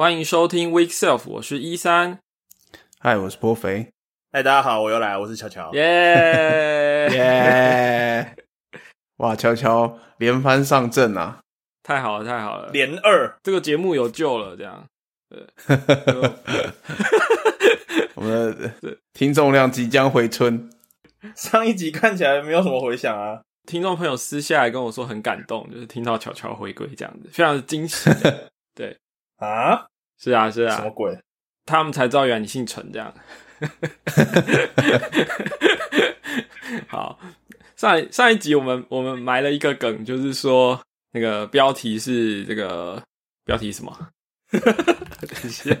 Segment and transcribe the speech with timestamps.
[0.00, 2.20] 欢迎收听 Week Self，我是一三，
[3.00, 3.90] 嗨，我是波肥，
[4.30, 7.10] 嗨，大家好，我又来，我是乔乔，耶。
[7.10, 8.36] 耶！
[9.18, 11.40] 哇，乔乔连番上阵啊！
[11.82, 14.86] 太好了，太好了，连二，这个节目有救了，这样，
[15.28, 15.44] 对，
[18.14, 20.70] 我们的听众量即将回春。
[21.34, 28.08] 上一集看起来没有什么回响啊，听众朋友私下来跟我说很感动，就是听到乔乔回归这样子，非常的惊喜。
[28.76, 28.96] 对
[29.38, 29.86] 啊，
[30.18, 31.18] 是啊，是啊，什么鬼？
[31.66, 33.12] 他们才知道原来你姓陈这样。
[36.88, 37.18] 好，
[37.76, 40.80] 上一上一集我们我们埋了一个梗，就是说
[41.12, 43.02] 那个标题是这个
[43.44, 44.08] 标题什么？
[44.50, 44.62] 等
[45.44, 45.74] 一下，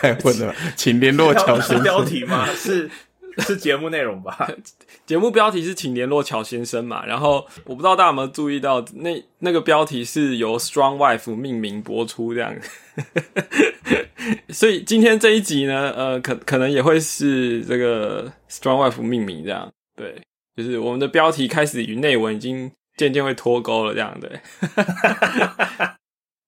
[0.00, 1.82] 太混了， 请联络乔先生。
[1.82, 2.46] 标题吗？
[2.54, 2.90] 是
[3.46, 4.50] 是节目内容吧？
[5.06, 7.06] 节目标题是请联络乔先生嘛？
[7.06, 12.54] 然后我不知道大家有没有注意到，那那个标题是由 Strong Wife 命名播出这样。
[14.50, 19.70] 所以今天这一集呢，呃，可可能也会是这个 Strong Wife 命名这样。
[19.94, 20.20] 对，
[20.56, 24.40] 就是我们的标题开始与内文已经渐渐会脱钩了这样对。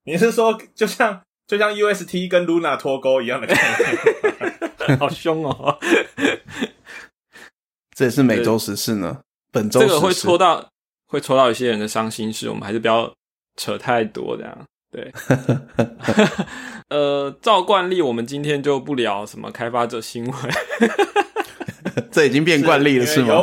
[0.04, 3.54] 你是说，就像就像 UST 跟 Luna 脱钩一样的概
[4.86, 4.98] 念？
[4.98, 5.78] 好凶哦！
[8.00, 9.18] 这也是每周时事呢。
[9.52, 10.66] 本周这个会戳到，
[11.06, 12.48] 会戳到一些人的伤心事。
[12.48, 13.12] 我们还是不要
[13.56, 14.58] 扯太多，这样
[14.90, 15.12] 对。
[16.88, 20.34] 呃，照惯例，我们今天就不聊什么开发者新闻。
[22.10, 23.34] 这已经变惯例了，是吗？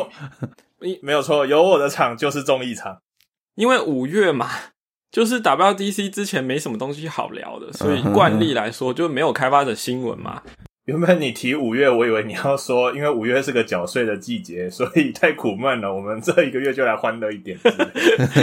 [1.03, 2.97] 没有错，有我的场就是综艺场，
[3.53, 4.49] 因为五月嘛。
[5.11, 10.41] 就是 WDC 之前没什么东西好聊的，所以惯例来说就没有开发者新闻嘛。
[10.87, 15.93] 原本你提五月，我以为你要说，因为五月是个缴税的季节，所以太苦闷了。
[15.93, 17.59] 我们这一个月就来欢乐一点。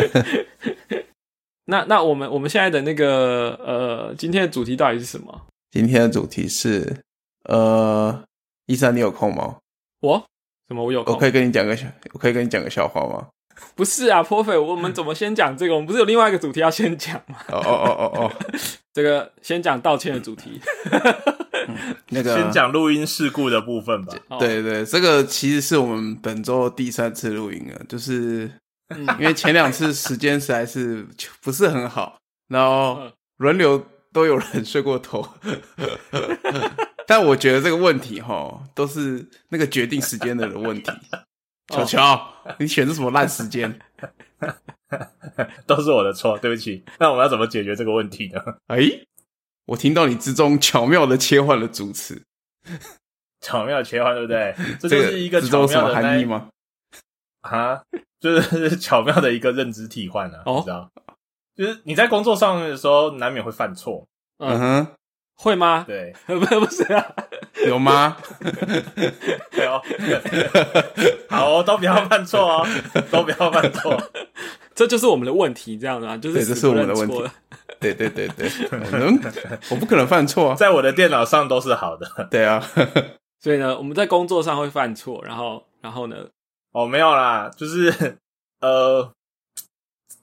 [1.65, 5.47] 那那我们我们现在的那个呃，今天的主题到底是什么？
[5.71, 6.99] 今天的主题是
[7.45, 8.23] 呃，
[8.67, 9.57] 一三，你有空吗？
[10.01, 10.23] 我
[10.69, 10.85] 什么？
[10.85, 11.15] 我有空？
[11.15, 13.29] 我可以跟你讲个笑，我可以跟你讲个笑话吗？
[13.75, 15.73] 不是啊 f e 我们怎么先讲这个？
[15.73, 17.39] 我们不是有另外一个主题要先讲吗？
[17.49, 18.33] 哦哦哦哦哦，
[18.93, 20.61] 这个先讲道歉的主题。
[22.11, 24.15] 那个先讲录音事故的部分吧。
[24.39, 28.51] 对对，这个其实是我们本周第三次录音了，就是
[29.19, 31.07] 因为前两次时间实在是
[31.43, 35.27] 不是很好，然后轮流都有人睡过头。
[37.07, 40.91] 但我觉得这个问题哈，都是那个决定时间的人问题。
[41.73, 41.99] 球球，
[42.59, 43.79] 你选的什么烂时间？
[45.67, 46.85] 都是我的错，对不起。
[46.99, 48.41] 那我们要怎么解决这个问题呢？
[48.69, 48.79] 哎，
[49.67, 52.23] 我听到你之中巧妙的切换了主词，
[53.41, 54.55] 巧妙切换，对不对？
[54.81, 56.49] 这就是一个巧妙的含义吗？
[57.43, 57.83] 啊，
[58.21, 60.91] 就是巧妙的一个认知替换啊，你知道？
[61.57, 64.07] 就是你在工作上面的时候，难免会犯错。
[64.39, 64.87] 嗯哼。
[65.37, 65.85] 会吗？
[65.85, 67.05] 对，不不是啊，
[67.67, 68.17] 有吗？
[69.51, 69.83] 有，
[71.29, 72.67] 好，都不要犯错哦，
[73.11, 74.01] 都不要犯错，
[74.75, 77.23] 这就是我们的问题，这样子啊，就是这是我们的问题，
[77.81, 78.49] 对对对对，
[79.71, 82.63] 我不可能犯错，在我的电脑上都是好的，对啊，
[83.41, 86.17] 所以呢，我们在工作上会犯错，然后然后呢，
[86.73, 88.19] 哦，没有啦，就是
[88.61, 89.11] 呃，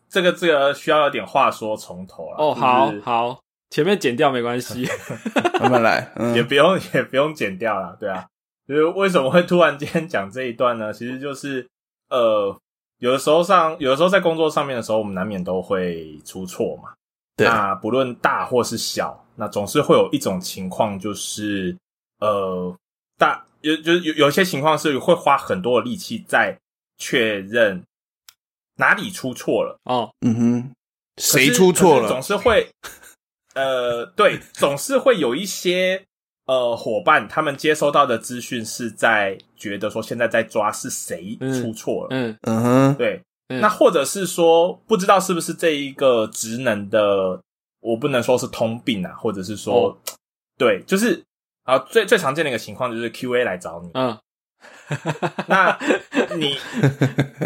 [0.09, 3.39] 这个这个需要有点话说从头了，哦，好好。
[3.69, 4.85] 前面剪掉没关系，
[5.61, 8.27] 慢慢来，也不用也不用剪掉了，对啊。
[8.67, 10.91] 就是为什么会突然间讲这一段呢？
[10.91, 11.65] 其实就是
[12.09, 12.53] 呃，
[13.01, 16.93] 有的时候上，有的时候在工作上面的时候，我们难免都会出错嘛。
[17.37, 21.75] 那不论大或是小，那总是会有一种情况，就是
[22.19, 22.75] 呃，
[23.17, 26.55] 大有就有有一些情况是会花很多的力气在
[26.99, 27.83] 确认
[28.75, 29.79] 哪里出错了。
[29.85, 30.71] 哦，嗯哼，
[31.17, 32.07] 谁出错了？
[32.07, 32.69] 总是会。
[33.55, 36.05] 呃，对，总是会有一些
[36.51, 42.37] 呃伙伴，他们接收到的资讯是在觉得说现在在抓是谁出错了，嗯。
[42.41, 47.41] 嗯哼，对，那或者是说不知道是不是这一个职能的，
[47.79, 49.97] 我不能说是通病啊，或者是说，
[50.57, 51.23] 对，就是
[51.63, 54.17] 啊最最常见的一个情况就是 Q A 来找你，嗯，
[55.47, 55.79] 那
[56.35, 56.57] 你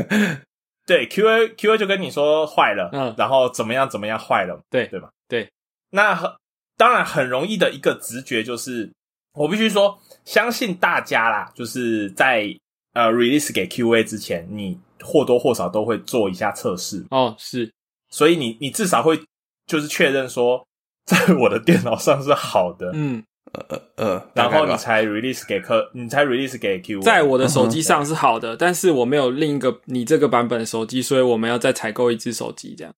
[0.88, 5.10] 对 Q A Q A 就跟你说坏了，嗯，然后怎么样怎么样坏了，对对吧？
[5.28, 5.48] 对。
[5.92, 6.38] 那
[6.78, 8.92] 当然很容易的一个直觉就是，
[9.34, 12.54] 我必须说，相信大家啦，就是在
[12.94, 17.06] 呃 release 给 QA 之前，你或多或少都会做一下测试。
[17.12, 17.72] 哦，是，
[18.10, 19.20] 所以你你至少会
[19.68, 20.66] 就是确认说，
[21.06, 23.24] 在我的电脑上是好的，嗯
[23.70, 32.94] 呃呃，然后你才 release 给客，你才 release 给 QA，在我的手机上是好的，但是我没有另一个你这个版本的手机，所以我们要再采购一只手机这样。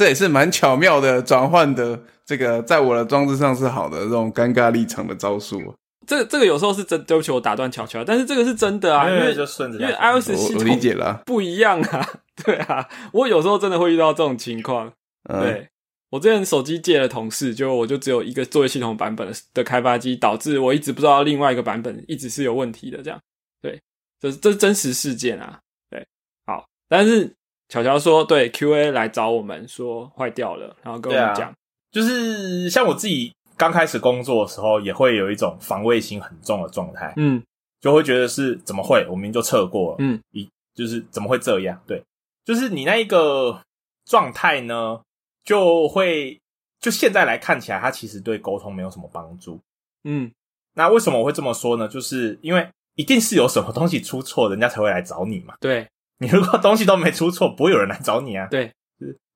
[0.00, 2.00] 这也是蛮巧妙的转换的。
[2.24, 5.60] 这个在我的装置上是好的，这种尴尬立场的招数。
[6.06, 12.08] 这这个有时候是真，对不起，我打断巧巧，但是这个是真的啊，因为就顺着，因为 iOS 系统理解了不一样啊，
[12.42, 14.90] 对啊，我有时候真的会遇到这种情况。
[15.28, 15.68] 对
[16.08, 23.02] 我之前手机借了同事，就我就只有一个作业系统版本的开发机，导致我一直不知道另外一个版本一直是有问题的。
[23.02, 23.20] 这样，
[23.60, 23.78] 对，
[24.18, 25.60] 这这是真实事件啊。
[25.90, 26.06] 对，
[26.46, 27.36] 好，但是
[27.70, 31.50] 巧巧说，对 QA 来找我们说坏掉了，然后跟我们讲。
[31.92, 37.40] 就是像我自己刚开始工作的时候，也会有一种防卫心很重的状态，嗯，
[37.80, 41.80] 就会觉得是怎么会，我明明就测过了，嗯，一就是怎么会这样？
[41.86, 42.02] 对，
[42.44, 43.60] 就是你那一个
[44.04, 45.00] 状态呢，
[45.44, 46.38] 就会
[46.80, 49.60] 就现在来看起来，它其实对沟通没有什么帮助，
[50.04, 50.30] 嗯，
[50.74, 51.86] 那为什么我会这么说呢？
[51.86, 55.88] 就是因为一定是有什么东西出错，人家才会来找你嘛，对，
[56.20, 58.72] 你如果东西都没出错，不会有人来找你啊，对，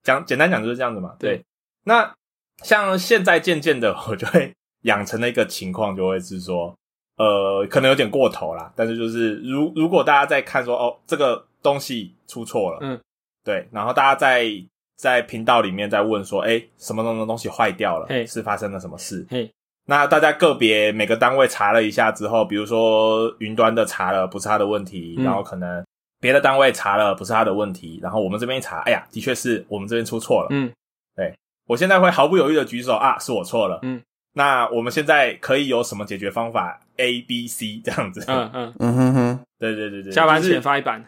[0.05, 1.43] 讲简单讲就是这样子嘛，对，
[1.85, 2.15] 那。
[2.63, 6.73] 像现在渐渐的， 我就会养成了一个情况，就会是说，
[7.17, 8.73] 呃，可能有点过头啦。
[8.77, 12.99] 但是就是如如果大家在看说，哦，这个东西出错了，嗯，
[13.43, 14.49] 对，然后大家在
[14.97, 19.27] 在频道里面在问说，哎，什么什么东西坏掉了，是发生了什么事？
[19.29, 19.53] 嘿，
[19.87, 25.85] 那大家个别每个单位查了一下之后，比如说云端的查了不是他的问题，然后可能
[26.25, 30.73] 别的单位查了不是他的问题，然后我们这边一查，哎呀，的确是我们这边出错了，嗯。
[31.15, 31.35] 对
[31.67, 33.79] 我现在会毫不犹豫的举手啊，是我错了。
[33.83, 34.01] 嗯，
[34.33, 38.25] 那我们现在可以有什么解决方法？A、B、C 这样子。
[38.27, 40.11] 嗯嗯嗯哼哼，对对对对。
[40.11, 41.05] 下班前发一版。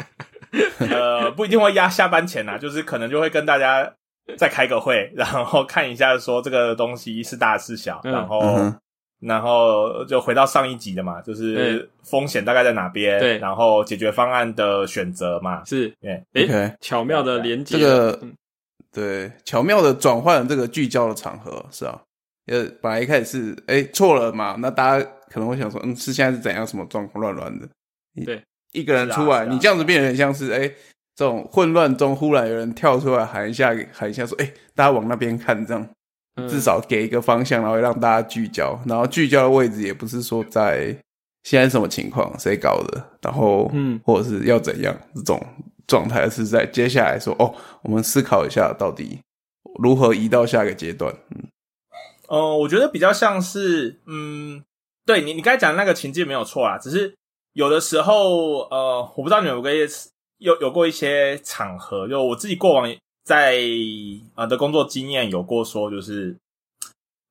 [0.78, 3.90] 呃，不一定会压下班前呐，就是可能就会跟大家
[4.36, 8.60] 再开个会，然后看一下说这个东西是大是小，然后
[9.24, 17.78] 然后就回到上一集的嘛，就是风险大概在哪边，对，然后解决方案的选择嘛，是，哎，OK，巧妙的连接。
[17.78, 18.20] 这个。
[18.92, 22.00] 对，巧妙的转换了这个聚焦的场合，是啊，
[22.46, 27.66] 呃，本来一开始是哎错了嘛，那大家可能会想说，嗯，是现在是怎样，什么状况乱乱的？
[28.24, 28.40] 对，
[28.70, 30.68] 一个人出来，你这样子变得很像是哎，
[31.16, 35.88] 这种混乱中忽然有人跳出来喊一下，喊一下说，哎，大家往那边看，这样
[36.48, 40.96] 至少给一个方向，然后让大家聚焦，然后聚焦的位置也不是说在
[41.42, 45.40] 现在什么情况，谁搞的，然后嗯，或者是要怎样这种。
[45.86, 49.20] 状态是在接下来说哦，我们思考一下到底
[49.78, 51.14] 如何移到下一个阶段。
[51.28, 51.42] 嗯，
[52.26, 54.64] 哦，我觉得比较像是，嗯，
[55.04, 57.14] 对你你刚才讲的那个情境没有错啊，只是
[57.52, 59.70] 有的时候，呃，我不知道你有个
[60.38, 62.88] 有有过一些场合，就我自己过往
[63.24, 63.58] 在
[64.34, 66.36] 啊的工作经验有过说，就是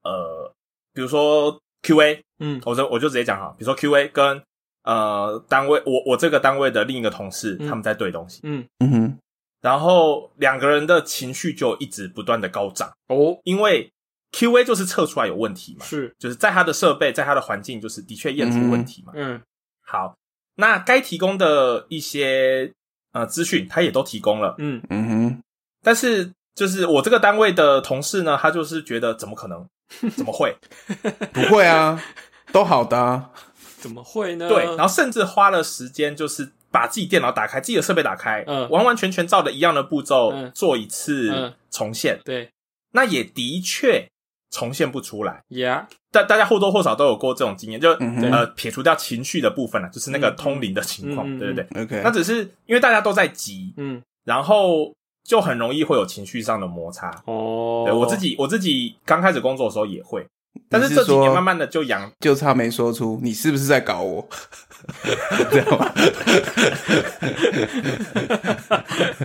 [0.03, 0.53] 呃，
[0.93, 4.43] 比如说 Q A，嗯，我就我就直接讲哈，比如说 Q A 跟。
[4.85, 8.67] 呃，单位我我这个单位的另一个同事，他们在对东西，嗯。
[8.79, 9.17] 嗯哼，
[9.61, 12.91] 然后两个人的情绪就一直不断的高涨。
[13.07, 13.89] 哦，因为
[14.33, 19.41] Q A 就是测出来有问题嘛，是，就是在他的设备，在他的环境，就是的确验出问题嘛，嗯，
[19.85, 20.17] 好，
[20.55, 22.73] 那该提供的一些
[23.13, 24.83] 呃资讯，他也都提供了，嗯。
[24.89, 25.42] 嗯哼，
[25.83, 29.67] 但是就是我这个单位的同事呢，他就是觉得怎么可能，
[30.15, 30.55] 怎么会，
[31.33, 32.01] 不会啊，
[32.51, 33.29] 都好的。
[33.77, 34.47] 怎么会呢？
[34.47, 42.17] 对，然后甚至花了时间，就是把自己电脑打开，自己的设备打开，嗯，完完全全照着一样的步骤做一次重现。
[42.23, 42.49] 对，
[42.93, 44.07] 那也的确
[44.49, 45.43] 重现不出来。
[45.49, 51.65] Yeah，大大家或多或少都有过这种经验，就呃撇除掉情绪的部分了，就是那个通灵的情况，对对？
[51.65, 51.83] 对。
[51.83, 57.09] OK，那只是因为大家都在急，嗯，然后就很容易会有情绪上的摩擦。
[57.25, 60.25] 哦，对我自己，我自己刚开始工作的时候也会。
[60.69, 64.29] 但是这几年慢慢的就养，就差没说出你是不是在搞我，
[65.49, 65.91] 这样吗？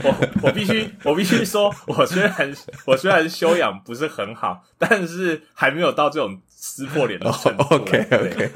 [0.05, 2.55] 我我必须我必须说，我虽然
[2.87, 7.63] 我虽然修养不是很好，但是还没有到这种撕破脸的程度。
[7.75, 8.51] OK OK，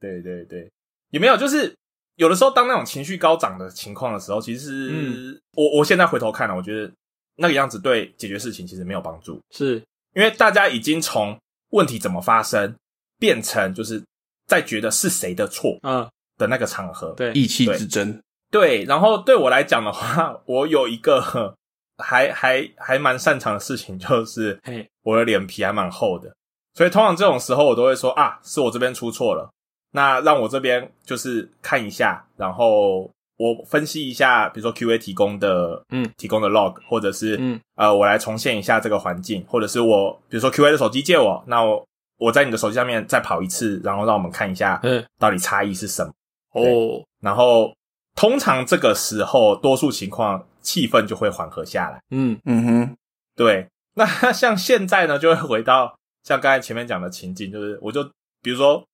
[0.00, 0.70] 对对对，
[1.10, 1.74] 也没有，就是
[2.16, 6.92] 有的时候当那种情绪高涨的情况的时候，其实我我现在回头看了，我觉得
[7.36, 9.40] 那个样子对解决事情其实没有帮助。
[9.50, 9.82] 是。
[10.14, 11.34] 因为大家已经从
[11.70, 12.76] 问题怎么发生
[13.18, 14.02] 变成就是
[14.46, 18.84] 在觉得是谁的错嗯的那个场合，对意气之争，对。
[18.84, 21.56] 然后对我来讲的话，我有一个
[21.96, 24.60] 还还还蛮擅长的事情，就是
[25.02, 26.30] 我的脸皮还蛮厚的，
[26.74, 29.50] 所以通常这种时候我都会说啊，是我这边出错了，
[29.92, 33.10] 那让我这边就是看一下，然后。
[33.38, 41.84] 我分析一下，比如说 QA 提供的，嗯，提供的 log，或者是，嗯，呃，我来重现一下这个环境，或者是我，比如说 QA 的手机借我，那我
[42.18, 46.12] 我在你的手机上面再跑一次，然后让我们看一下，嗯，到底差异是什么？
[46.52, 47.74] 哦，然后
[48.14, 52.00] 通常这个时候，多数情况气氛就会缓和下来。
[52.10, 52.96] 嗯嗯哼，
[53.34, 53.66] 对。
[53.94, 58.04] 那像现在呢，就会回到像刚才前面讲的情境，就是我就
[58.40, 58.84] 比如说，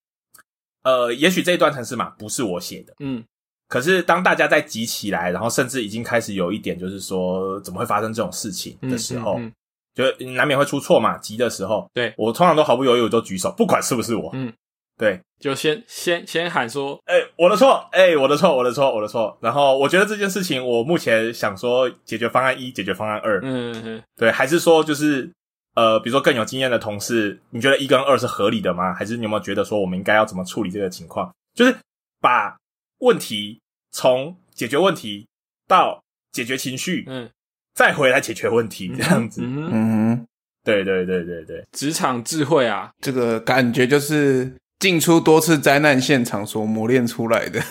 [0.88, 3.22] 呃，也许这一段程式码不是我写的，嗯。
[3.68, 9.52] 可是当大家在急起来，然后甚至已经开始有一点就是说怎么会发生这种事情嗯的时候，嗯嗯
[9.94, 11.18] 就难免会出错嘛。
[11.18, 12.14] 急的时候，对。
[12.16, 14.50] 我通常都毫不犹豫，我就举手，不管是不是我，嗯，
[14.96, 19.36] 对，就先先先喊说，哎、我的错，哎、我的错，我的错，我的错。
[19.42, 24.02] 然后我觉得这件事情，我目前想说解决方案一，解决方案二，嗯嗯。
[24.16, 25.30] 对，还是说就是
[25.78, 28.92] 呃，比如说更有经验的同事，你觉得一跟二是合理的吗？
[28.92, 31.32] 还是你有没有觉得说我们应该要怎么处理这个情况？
[31.54, 31.72] 就是
[32.20, 32.56] 把
[32.98, 33.60] 问题
[33.92, 35.28] 从解决问题
[35.68, 37.30] 到解决情绪，嗯
[37.74, 39.40] 再回来解决问题，这样子。
[39.44, 40.26] 嗯哼，
[40.64, 47.62] 对对对对对，职场智慧啊，这个感觉就是进出多次灾难现场所磨练出来的。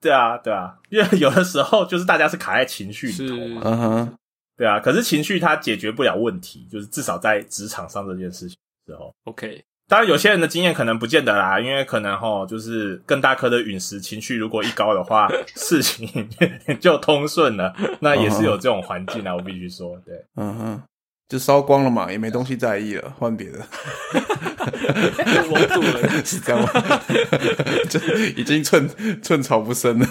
[0.00, 4.14] 对啊对啊，因为有的时候就是大家是卡在情绪里头嘛，嗯哼，
[4.60, 4.78] 对啊。
[4.78, 9.10] 可是情绪它解决不了问题，就是至少在职场上这件事情的时候。
[9.24, 16.28] OK，当然，有些人的经验可能不见得啦，因为可能吼就是更大颗的陨石，情绪如果一高的话， 事情
[16.78, 17.74] 就通顺了。
[18.00, 20.82] 那也是有这种环境啊，我必须说，对，嗯哼，
[21.28, 23.66] 就烧光了嘛，也没东西在意了，换别的，
[25.50, 26.24] 蒙住了。
[26.24, 27.00] 是这样吗？
[27.88, 27.98] 就
[28.36, 28.88] 已经寸
[29.22, 30.06] 寸草不生了。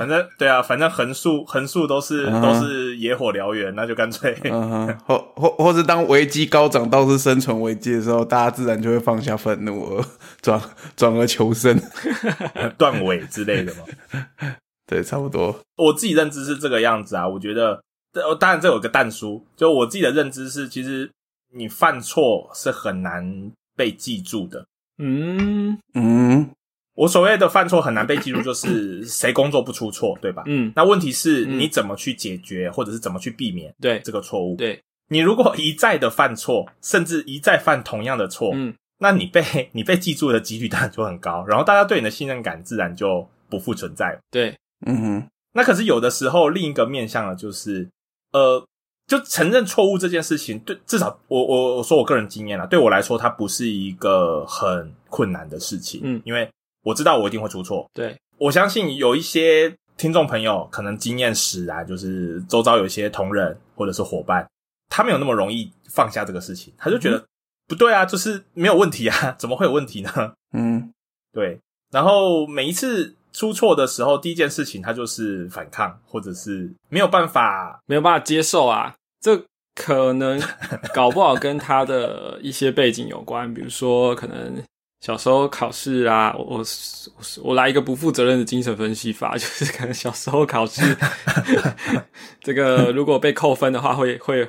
[0.00, 10.04] 反正对啊，反正横竖横竖都是、嗯都是野火燎原，那就干脆嗯，或或或是当危机高涨，到是生存危机的时候，大家自然就会放下愤怒，而
[10.40, 10.58] 转
[10.96, 11.78] 转而求生。
[12.78, 13.84] 断尾之类的嘛。
[14.88, 15.54] 对，差不多。
[15.76, 17.82] 我自己认知是这个样子啊，我觉得，
[18.14, 21.10] 这当然这有个淡书，就我自己的认知是，其实
[21.54, 24.64] 你犯错是很难被记住的。
[24.98, 26.50] 嗯嗯
[27.00, 30.42] 我所谓的犯错很难被记住，就是谁工作不出错，对吧？
[30.44, 31.58] 嗯，那问题是嗯。
[31.58, 33.98] 你怎么去解决，或者是怎么去避免对。
[34.00, 34.54] 这个错误？
[34.56, 34.78] 对，
[35.08, 38.74] 你如果一再的犯错，甚至一再犯同样的错，嗯。
[38.98, 39.42] 那你被
[39.72, 44.18] 你被记住的几率当然就很高，然后大家对你的信任感自然就不复存在。
[44.30, 44.54] 对，
[44.86, 47.88] 嗯哼，那可是有的时候，另一个面向呢，就是
[48.32, 48.62] 呃，
[49.06, 56.20] 就承认错误这件事情，对，至少我我我说我个人经验啦，对我来说，它不是一个很困难的事情，嗯。
[56.26, 56.46] 因为
[56.82, 64.48] 我知道我一定会出错，对，我相信有一些听众朋友可能经验使然，就是周遭有一些同仁或者是伙伴，
[64.88, 67.24] 他没有那么容易放下这个事情，他就觉得、
[67.68, 70.32] 不对啊，就是没有问题啊， 怎么会有问题呢？
[70.52, 70.92] 嗯
[71.32, 71.60] 对，
[71.92, 77.80] 然后每一次出错的时候，第一件事情他就是反抗，或者是没有办法。
[77.86, 79.44] 没有办法接受啊，这
[79.74, 80.40] 可能
[80.92, 84.60] 搞不好跟他的一些背景有关，比如说可能
[85.00, 86.64] 小时候考试啊，我我
[87.42, 90.82] 我来一个不负责任的精神分析法， 就是可能小时候考试，
[92.40, 94.46] 这个如果被扣分的话会，会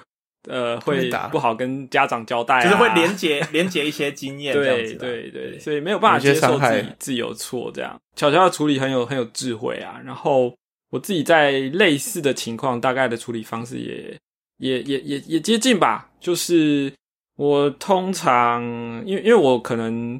[0.50, 7.98] 呃会不好跟家长交代、啊，就是会连结 连结一些经验，对对对，所以没有办法接受自己自己有错，这样。
[8.16, 10.02] 巧巧的处理很有很有智慧啊。
[10.04, 10.54] 然后
[10.90, 14.18] 我自己在类似的情况，大概的处理方式也
[14.58, 16.10] 也也也也接近吧。
[16.20, 16.92] 就是
[17.38, 18.62] 我通常
[19.06, 20.20] 因为因为我可能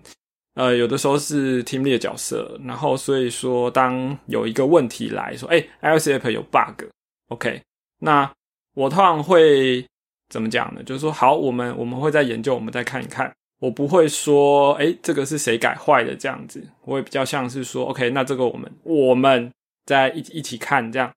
[0.56, 7.62] 呃有的时候是 team lead 的角色，然后所以说当有一个问题来说，哎、i o s app 有 bug，OK，、
[8.00, 8.32] 那
[8.76, 9.86] 我通常会
[10.30, 10.82] 怎么讲呢？
[10.84, 13.32] 就是说，好，我们我们会再研究，我们再看一看。
[13.60, 16.68] 我不会说，哎，这个是谁改坏的这样子。
[16.84, 19.52] 我会比较像是说，OK，那这个我们我们
[19.86, 21.12] 再一一起看这样。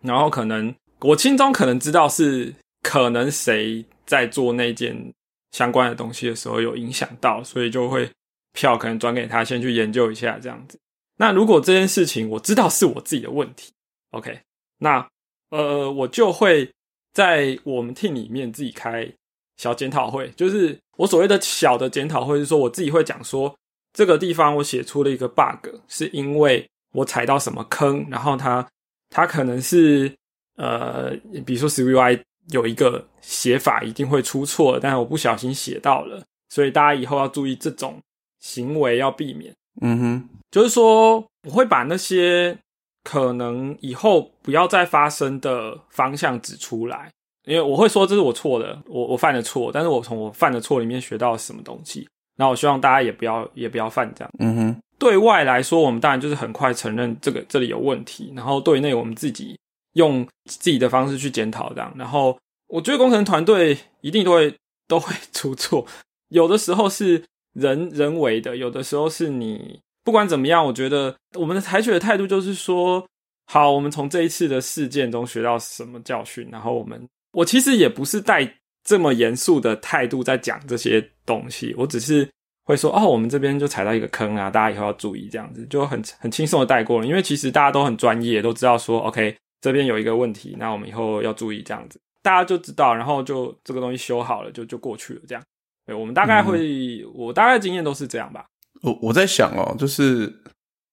[0.00, 5.12] 然后可能我心中可能知道是可能谁在做那件
[5.50, 8.08] 相关的东西的时候有影响到，所以就会
[8.52, 10.78] 票可能转给他先去研究一下这样子。
[11.16, 13.72] 那如果这件事情我知道是我自己的问题
[14.10, 14.40] ，OK，
[14.78, 15.06] 那
[15.50, 16.70] 呃我就会
[17.12, 19.10] 在我们 team 里面自己开
[19.56, 23.54] 小检讨会，就是我所谓的小的检讨会，是说我自己会讲说
[23.92, 28.66] 这个地方我写出了一个 bug，是因为我踩到什么坑，然后它
[29.10, 30.10] 它可能是
[30.56, 31.10] 呃，
[31.44, 38.00] 比如说 SwiUI 有一个写法一定会出错，但是我不小心写到了，所以大家以后要注意这种
[38.40, 39.54] 行为要避免。
[39.80, 42.58] 嗯哼，就是说，我会把那些
[43.04, 47.10] 可能以后不要再发生的方向指出来，
[47.46, 52.06] 因为我会说这是我错的，我我犯的错，但是我从我犯的错里面学到了什么东西，
[52.36, 54.30] 然后我希望大家也不要也不要犯这样。
[54.38, 59.58] 嗯哼，对外来说，我们当然就是很快承认这个这里有问题，然后对内我们自己
[59.94, 61.90] 用自己的方式去检讨这样。
[61.96, 62.36] 然后
[62.68, 64.54] 我觉得工程团队一定都会
[64.86, 65.86] 都会出错，
[66.28, 67.24] 有的时候是
[67.60, 73.06] 人人为的，有的时候是你不管怎么样，我觉得我们的采取的态度就是说，
[73.46, 76.48] 好，我们从这一次的事件中学到什么教训？
[76.50, 82.26] 然后我们，我其实也不是带这么严肃的态度在讲这些东西，我只是
[82.64, 87.06] 会说，哦，我们这边就踩到一个坑啊，大家以后要注意，这样子就很很轻松的带过了。
[87.06, 95.44] 因为其实大家都很专业，都知道说，OK，这边有一个问题，那我们以后要注意，这样子大家就知道，然后就这个东西修好了，就就过去了，这样。
[95.90, 98.46] 对，我们大概会，我大概经验都是这样吧。
[98.82, 100.32] 我我在想哦，就是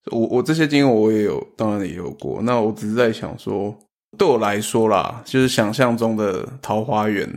[0.10, 2.42] 我我这些经验我也有，当然也有过。
[2.42, 3.78] 那我只是在想说，
[4.18, 7.30] 对我来说啦，就是想象中的桃花源，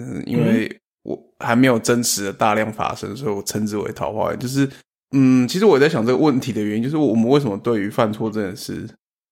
[0.00, 0.68] 嗯，因为
[1.04, 4.38] 我还没有真实的大量发生，所以我称之为桃花源。
[4.40, 4.68] 就是，
[5.12, 8.84] 嗯，其实我在想这个问题的原因，就是我们为什么对于犯错这件事，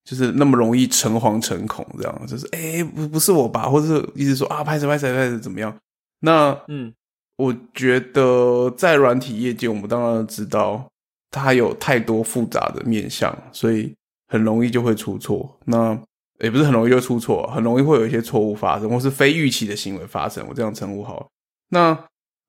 [0.05, 5.77] 就是那么容易诚惶诚恐，这样，就是哎，不不是我吧，或者是一直说啊，拍谁拍谁拍谁怎么样？
[6.21, 6.95] 那嗯。
[7.37, 10.89] 我觉得在软体业界，我们当然知道
[11.33, 13.93] 它有太多复杂的面向，所以
[14.29, 15.59] 很容易就会出错。
[15.65, 15.99] 那
[16.39, 20.47] 也不是很容易就出错，很容易会有一些错误发生，或是非预期的行为发生。
[20.49, 21.27] 我这样称呼好。
[21.71, 21.99] 那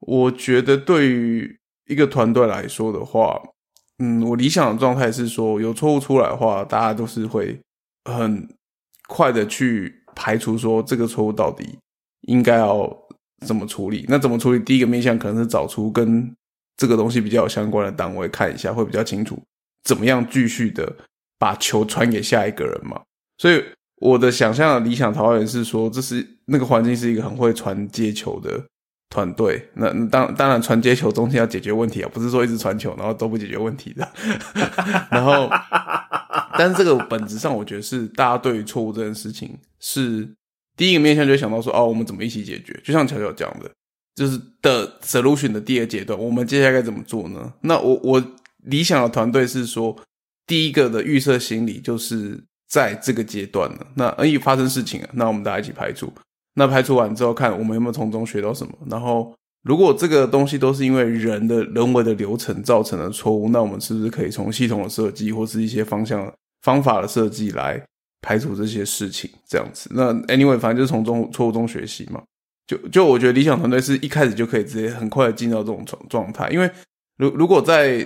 [0.01, 3.41] 我觉得对于一个团队来说的话，
[3.97, 7.59] 嗯，我理想的状态是说，有错误出来的话，大家都是会
[8.03, 8.47] 很
[9.07, 11.79] 快的去排除说这个错误到底
[12.27, 13.04] 应该要。
[13.45, 14.05] 怎么处理？
[14.07, 14.59] 那怎么处理？
[14.59, 16.33] 第一个面向可能是找出跟
[16.77, 19.41] 这个东西比较有相关的单位看一下，会比较清楚
[19.83, 20.95] 怎么样继续的
[21.37, 23.01] 把球传给下一个人嘛。
[23.37, 23.63] 所以
[23.97, 28.63] 我的想象的理想桃花源是说，这是那个环境是一个很会传接球的
[29.09, 29.69] 团队。
[29.73, 34.07] 那当当然传接球中间要解决问题啊，不是说一直传球然后都不解决问题的。
[35.11, 35.49] 然后，
[36.57, 40.33] 但是这个本质上，我觉得是大家对于错误这件事情是。
[40.77, 42.79] 第一个面向就想到说，哦，我们怎么一起解决？
[42.83, 43.71] 就像乔乔讲的，
[44.15, 47.53] 就是的 solution 的第二阶段，我们接下来该怎么做呢？
[47.61, 48.23] 那我我
[48.63, 49.95] 理想的团队是说，
[50.45, 53.87] 第一个的预设心理就是在这个阶段了。
[53.95, 56.11] 那万一发生事情了，那我们大家一起排除。
[56.55, 58.73] 那排除完之后，看我们有没有从中学到什么。
[58.89, 59.33] 然后，
[59.63, 67.85] 如果这个东西都是因为人的人为的流程造成的错误，那我们是不是可以从系统的设计或是一些方向方法的设计来？
[68.25, 69.87] 排除这些事情，这样子。
[69.93, 72.19] 那 anyway，反正就是从中错误中学习嘛。
[72.65, 76.67] 就就我觉得理想团队是一开始就可以直接很快的进到这种状状态，因为
[77.17, 78.03] 如如果在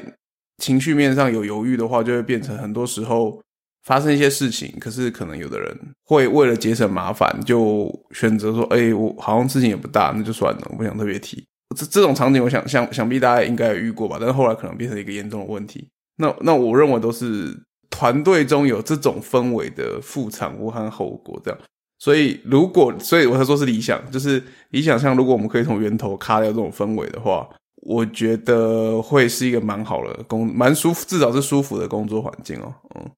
[0.57, 3.41] 情绪面上有犹豫的话，就会变成很多时候
[3.83, 4.75] 发生一些事情。
[4.77, 11.41] 可是可能有的人会为了节省麻烦，就选择说：“哎，我好像事情也不大，那就算了，我不想特别提。”
[11.77, 14.17] 这这种场景，我想想想必大家应该有遇过吧。
[14.19, 15.87] 但是后来可能变成一个严重的问题。
[16.17, 17.57] 那那我认为都是。
[17.99, 21.59] 团队中有这种氛围的副产物和后果，这样，
[21.97, 27.45] 所以如果，所以我才说是理想，就是理想像如果我们可以从源头卡掉这种氛围的话，
[27.81, 32.73] 我觉得会是一个蛮好的工，蛮舒服，至少是舒服的工作环境哦。
[32.95, 33.11] 嗯，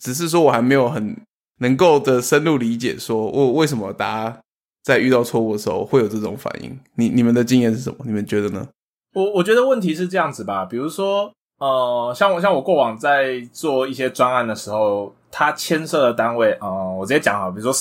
[0.00, 1.16] 只是说我还没有很
[1.60, 4.40] 能够的深入理解，说我为什么大家
[4.82, 6.76] 在遇到错误的时候会有这种反应？
[6.96, 7.98] 你你们的经验是什么？
[8.04, 8.66] 你们觉得呢？
[9.14, 11.32] 我我觉得问题是这样子吧，比如说。
[11.58, 17.72] 呃，像我像我过往在做一些专案的时候，它牵涉的单位，呃，我直接讲啊，比如说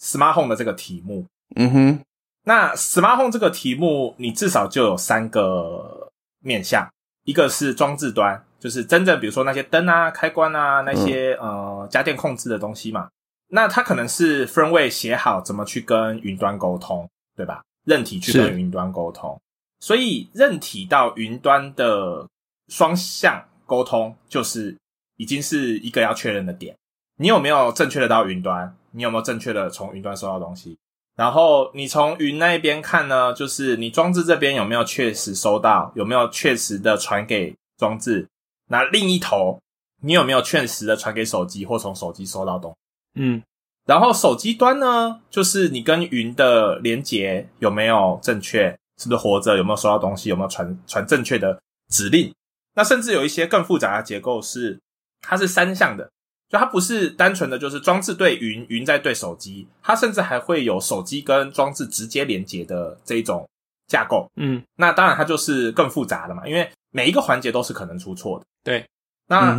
[0.00, 2.00] smart home 的这个题目，嗯哼，
[2.44, 6.88] 那 smart home 这个题目，你至少就有三个面向，
[7.24, 13.10] 一个是装置端，就是真正比如说那些灯啊、开关啊那些呃家电控制的东西嘛，
[13.48, 17.60] 那它可能是 firmware 写好怎么去跟云端沟通，对吧？
[17.84, 19.38] 韧体去跟云端沟通，
[19.80, 22.26] 所以任体到云端的。
[22.68, 24.76] 双向沟通就是
[25.16, 26.76] 已经是一个要确认的点，
[27.18, 28.76] 你有没有正确的到云端？
[28.92, 30.76] 你有没有正确的从云端收到东西？
[31.16, 35.92] 然后你从云那一边看呢，就是你装置这边有没有确实收到？
[35.94, 38.28] 有没有确实的传给装置？
[38.68, 39.60] 那另一头
[40.02, 42.76] 你有没有确实的传给手机或从手机收到东？
[43.14, 43.42] 嗯，
[43.86, 48.76] 然后手机端呢，就是你跟云的连接有没有正确？
[48.98, 49.56] 是不是活着？
[49.56, 50.30] 有没有收到东西？
[50.30, 52.32] 有没有传传正确的指令？
[52.74, 54.80] 那甚至有一些更复杂的结构是，
[55.20, 56.10] 它是三项的，
[56.48, 63.48] 就它不是单纯的就是装置对云，云在对手机，它甚至还会有手机跟装置直接连接的这一种
[63.86, 64.28] 架构。
[64.36, 68.44] 嗯，那当然它就是更复杂的嘛，因为每一个环节都是可能出错的。
[68.62, 68.84] 对，
[69.28, 69.56] 那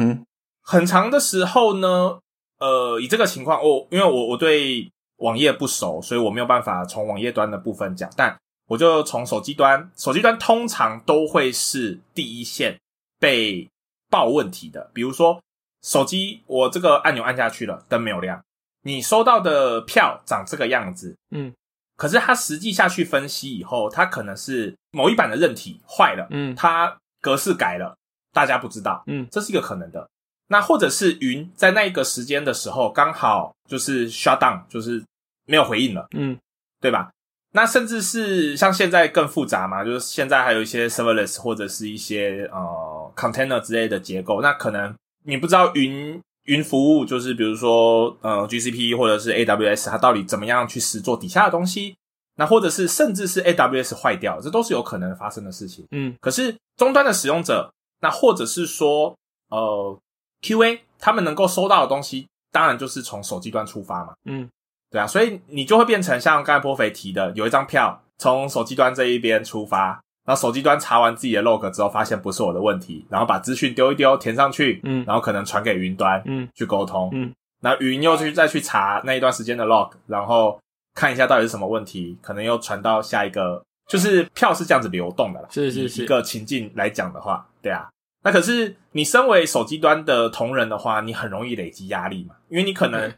[0.62, 2.19] 很长的时候呢，
[2.60, 12.78] 呃，以这个情况，我因为我我对网页不熟，所以我没有办法从网页端的部分讲，但我就从手机端，手机端通常都会是第一线。
[13.26, 13.68] 被
[14.12, 15.42] 报问题的，比如说
[15.82, 18.40] 手机，我这个按钮按下去了，灯没有亮，
[18.84, 21.52] 你收到的票长这个样子，嗯，
[21.98, 27.98] 可是它实际下去分析以后，它可能是某一版的韧体坏了，嗯，它格式改了，
[28.32, 30.08] 大家不知道，嗯，这是一个可能的。
[30.50, 35.04] 那或者是云在那一个时间的时候刚好就是 shut down，就是
[35.48, 36.38] 没有回应了，嗯，
[36.80, 37.10] 对吧？
[37.54, 51.95] 那甚至是像现在更复杂嘛，就是现在还有一些 serverless 或者是一些呃 container 之类的结构，那可能你不知道云云服务就是比如说呃 GCP 或者是 AWS 它到底怎么样去实做底下的东西，
[52.36, 55.86] 那或者是甚至是 AWS 坏掉，这都是有可能发生的事情。
[55.91, 59.15] 嗯，可是终端的使用者，那或者是说
[59.49, 59.97] 呃
[60.41, 64.13] QA 他们能够收到的东西，当然就是从手机端出发嘛。
[64.25, 64.47] 嗯，
[64.91, 75.06] 对啊，所以你就会变成像刚才波肥提的，有一张票从手机端这一边出发，然后手机端查完自己的 log 之后，发现不是我的问题，然后把资讯丢一丢，填上去，嗯。
[75.06, 80.60] 然后可能传给云端，嗯，去沟通，嗯，那云又去再去查那一段时间的 log，然后
[80.94, 85.48] 看一下到底是什么问题，可能又传到下一个，就是票是这样子流动的啦。
[85.52, 86.04] 是是是。
[86.04, 87.88] 一个情境来讲的话，对啊。
[88.24, 93.14] 那可是你身为手机端的同仁的话，你很容易累积压力嘛，因为你可能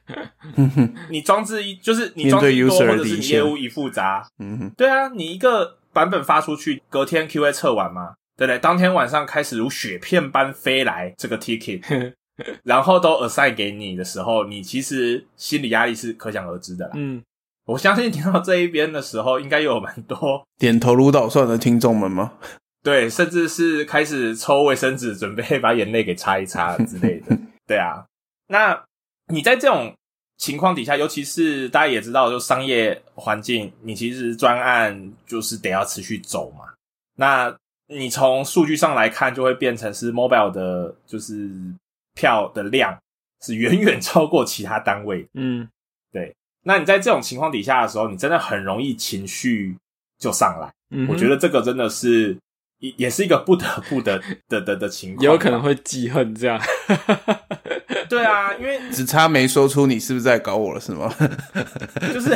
[1.10, 8.60] 你装置一就是你装置一多，或者是你业务一复杂，嗯，对啊，你一个版本发出去，隔天 QA 测完嘛，对不对？
[8.60, 12.14] 当天晚上开始如雪片般飞来这个 ticket，
[12.64, 16.92] 然后都 assign 给你的时候，你其实心理压力是可想而知的啦。
[16.94, 17.24] 嗯，
[17.66, 22.34] 我相信听到这一边的时候，应该有蛮多点头如捣蒜的听众们吗？
[22.84, 27.36] 对，甚至是开始抽卫生纸，准备把眼泪给擦一擦之类的。
[27.66, 28.06] 对啊，
[28.50, 28.84] 那
[29.34, 29.94] 你在这种
[30.38, 36.66] 情况底下，尤其是大家也知道，就商业环境，你其实专案就是得要持续走嘛。
[37.16, 37.56] 那
[37.88, 41.50] 你从数据上来看，就会变成是 mobile 的，就是
[42.14, 42.98] 票的量
[43.42, 45.68] 是远远超过其他单位嗯，
[46.12, 49.76] 对，那你在这种情况底下的时候，你真的很容易情绪
[50.20, 50.72] 就上来。
[50.92, 52.38] 嗯我觉得这个真的是
[52.80, 56.62] 也也是一个不得不的的的的情况，有可能会记恨这样。
[58.10, 61.14] 对啊，因为 只差没说出你是不是在搞我了，是吗？
[62.14, 62.30] 就是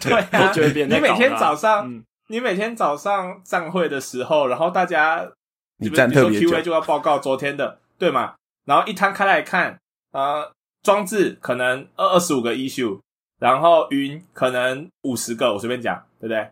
[0.00, 5.30] 对啊，你每天早上、嗯你每天早上站会的时候，然后大家
[5.76, 8.32] 你站特别久 QA 就要报告昨天的，对吗？
[8.64, 9.78] 然后一摊开来看，
[10.12, 10.50] 呃，
[10.82, 12.98] 装置可能二二十五个 issue，
[13.38, 16.48] 然后云可能五十个，我随便讲，对不对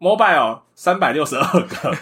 [0.00, 1.96] ？Mobile 三百六十二个，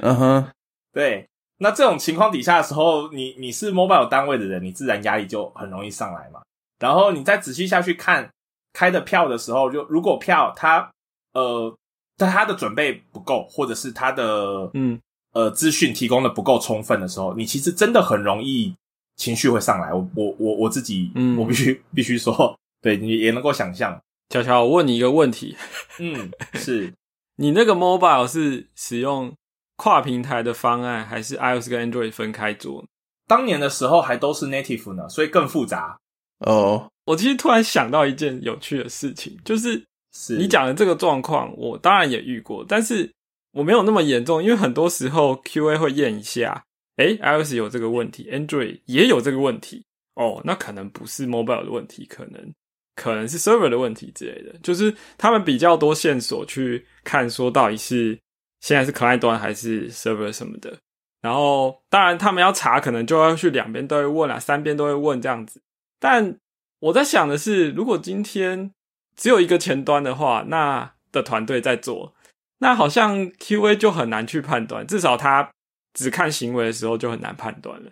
[0.00, 0.48] 嗯哼，
[0.92, 6.40] 对，那这种情况底下的时候，你你是 mobile 单位的人，你自然压力就很容易上来嘛。
[6.80, 8.28] 然后你再仔细下去看
[8.72, 10.90] 开的票的时候，就如果票它
[11.32, 11.74] 呃，
[12.16, 15.00] 但它的准备不够，或者是它的嗯
[15.32, 18.74] 呃资讯提供的不够充分的时候，你其实真的很容易
[19.16, 19.92] 情绪会上来。
[19.94, 25.56] 我我我我自己，嗯我必须必须说，对你也能够想象，乔乔，我问你一个问题：
[26.00, 26.92] 嗯，是
[27.36, 29.32] 你那个 mobile 是使用
[29.76, 32.84] 跨平台的方案，还是 iOS 跟 Android 分开做？
[33.26, 35.98] 当年的时候还都是 native 呢，所以更复杂。
[36.40, 39.82] 哦，我其实突然想到一件有趣的事情，就是
[40.12, 43.10] 是你讲的这个状况，我当然也遇过，但是
[43.52, 46.64] 我没有那么严重，因为很多时候 QA 会验一下，
[46.96, 49.84] 诶 iOS 有这个问题，Android 也有这个问题，
[50.16, 52.52] 哦，那可能不是 mobile 的问题，可能
[52.94, 58.18] 可能是 server 的问题之类的，就是他们比较多线索去看，说到底是
[58.64, 60.74] 现在是 client 端还是 server 什么的。
[61.20, 65.60] 然后，当然他们要查，可能就要去两边都会问啊，三边都会问这样子。
[66.00, 66.38] 但
[66.80, 68.70] 我在想的是，如果今天
[69.16, 72.14] 只有一个前端的话，那的团队在做，
[72.60, 75.50] 那好像 QA 就很难去判断，至少他
[75.92, 77.90] 只看行为的时候就很难判断了。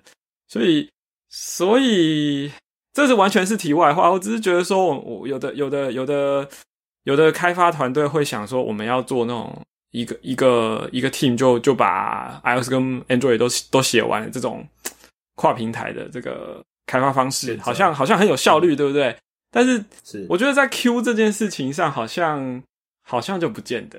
[0.49, 0.91] 所以，
[1.29, 2.51] 所以
[2.95, 4.11] 这是完全是题外话。
[4.11, 6.49] 我只是觉得说我，我有的有的有的
[7.05, 14.67] 有的开发团队会想说，我们要做那种一个一个一个 team 就就把 iOS 跟 Android 都都写完了这种
[15.37, 19.17] 跨平台的这个开发方式，好像好像很有效率，对不对？
[19.51, 22.63] 但是是，我觉得在 Q 这件事情上，好像
[23.07, 23.99] 好像就不见得。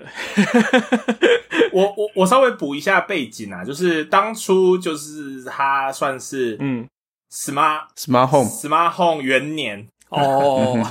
[1.71, 6.87] 我我我稍微补一下背景啊，就是当初就是它算是 嗯
[7.31, 10.77] ，smart Smart Home smart home 元年，哦，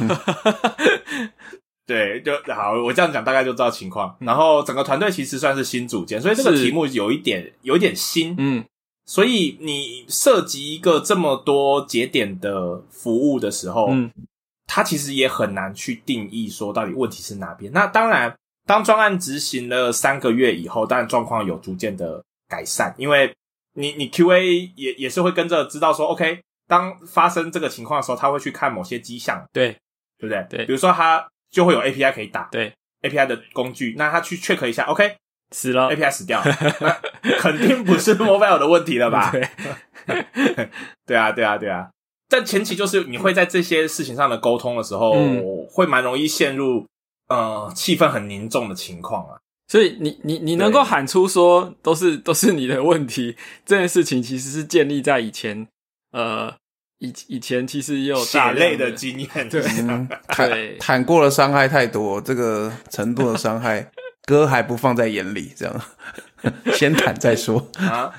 [1.92, 4.16] 对，就好，我这样讲大概就知道情况。
[4.20, 8.64] 然后整个团队其实算是新组建，所以这个题目有一点有一点新，嗯。
[9.05, 14.11] 所以你涉及一个这么多节点的服务的时候，嗯。
[14.66, 17.70] 它其实也很难去定义说到底问题是哪边。
[17.72, 18.35] 那当然，
[18.66, 23.31] 当专案执行了三个月以后，当然状况有逐渐的改善，因为
[23.74, 29.76] 你你 QA 也也是会跟着知道说，OK，当发生这个情况的时候，他会去看某些迹象，对。
[30.18, 30.46] 对不对？
[30.48, 30.66] 对。
[30.66, 35.15] 比如说他就会有 API 可以打，对，API 的工具，那他去 check 一下，OK，
[35.53, 36.43] 死了，API 死掉，
[37.38, 39.31] 肯定不是 mobile 的问题了吧？
[39.37, 39.49] 对，
[41.07, 41.88] 对啊，对啊，对啊。
[42.29, 45.12] 但前期就是你会在这些事情上的沟通的时候，
[45.71, 46.87] 会蛮容易陷入
[47.29, 49.37] 呃气氛很凝重的情况啊。
[49.69, 53.37] 所以你你你能够喊出说都是都是你的问题，
[53.67, 55.67] 这件事情其实是建立在以前
[56.12, 56.55] 呃
[57.03, 59.61] 以以前其实也有大类的经验，对
[60.37, 63.91] 对，谈过的伤害太多，这个程度的伤害，
[64.25, 65.81] 哥还不放在眼里，这样。
[66.73, 67.69] 先谈再说。
[67.79, 68.12] 啊。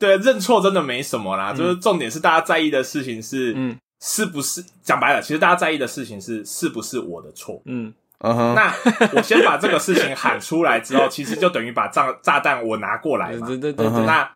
[0.00, 8.72] 对，认错真的没什么啦，就是重点是大家在意的事情是，嗯，是不是讲白了，其实大家在意的事情是是不是我的错，嗯，那
[9.12, 14.28] 我先把这个事情喊出来之后，其实就等于把炸炸弹我拿过来嘛，对对对，那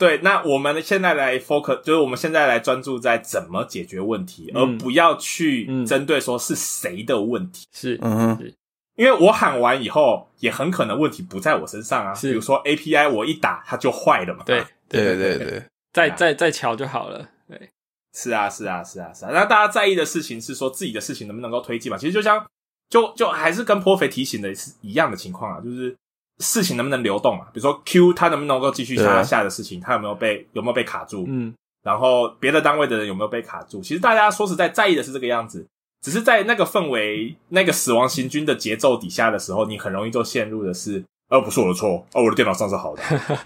[0.00, 8.52] 对，那我们现在来 focus，就是我们现在来专注在怎么解决问题，而不要去针对说是谁的问题，是，嗯哼。
[8.96, 12.14] 因为我喊完以后，也很可能问题不在我身上啊。
[12.14, 14.42] 是比如说 API 我一打它就坏了嘛。
[14.44, 17.28] 对对对对，再再再瞧就好了。
[17.46, 17.70] 对，
[18.14, 19.30] 是啊是啊是啊是啊。
[19.32, 21.96] 那大家在意的事情是说自己的事情能不能够推进嘛？
[21.96, 22.46] 其实就像
[22.88, 25.96] 就就还是跟颇肥提醒的是一样的情况啊，就是
[26.40, 27.44] 事情能不能流动嘛？
[27.52, 31.24] 比如说 Q 他能不能够继续下下的事情，他有没有被有没有被卡住？
[31.28, 33.80] 嗯，然后别的单位的人有没有被卡住？
[33.80, 35.66] 其实大家说实在在意的是这个样子。
[36.02, 43.02] 只是在那个氛围、那个死亡行军的节奏底下的时候，你很容易就陷入的是，呃，不是我的错，哦，我的电脑上是好的。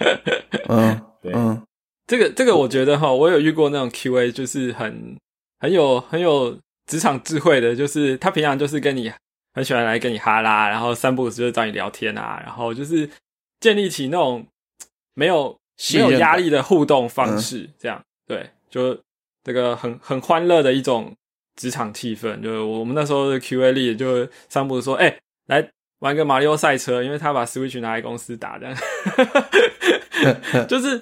[0.71, 1.61] 嗯，对，嗯，
[2.07, 5.17] 这个这个，我觉得哈，我有遇过那种 QA，就是很
[5.59, 9.13] 很有很有职场智慧的，就是他平常就是跟你
[9.55, 13.09] 很喜欢来跟你哈拉，然后三不五时就找你聊天啊，然后就是
[13.61, 14.47] 建立起那种
[15.15, 15.57] 没有
[15.95, 18.99] 没有压力的互动方式，这样对，就
[19.43, 21.15] 这个很很欢乐的一种。
[21.57, 28.75] 职场气氛，就是我们那时候的 Q A 力，就散步说：“哎，来玩个马里奥赛车。”因为他把 Switch 拿来公司打的，
[30.67, 31.01] 就是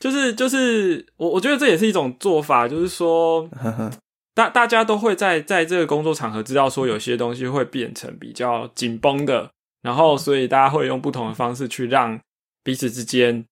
[0.00, 3.48] 就是就是我我觉得这也是一种做法，就是说
[4.34, 9.50] 大大家都会在在这个工作场合知道说有些东西会变成比较紧绷的，
[9.82, 12.18] 然后所以大家会用不同的方式去让
[12.62, 13.44] 彼此之间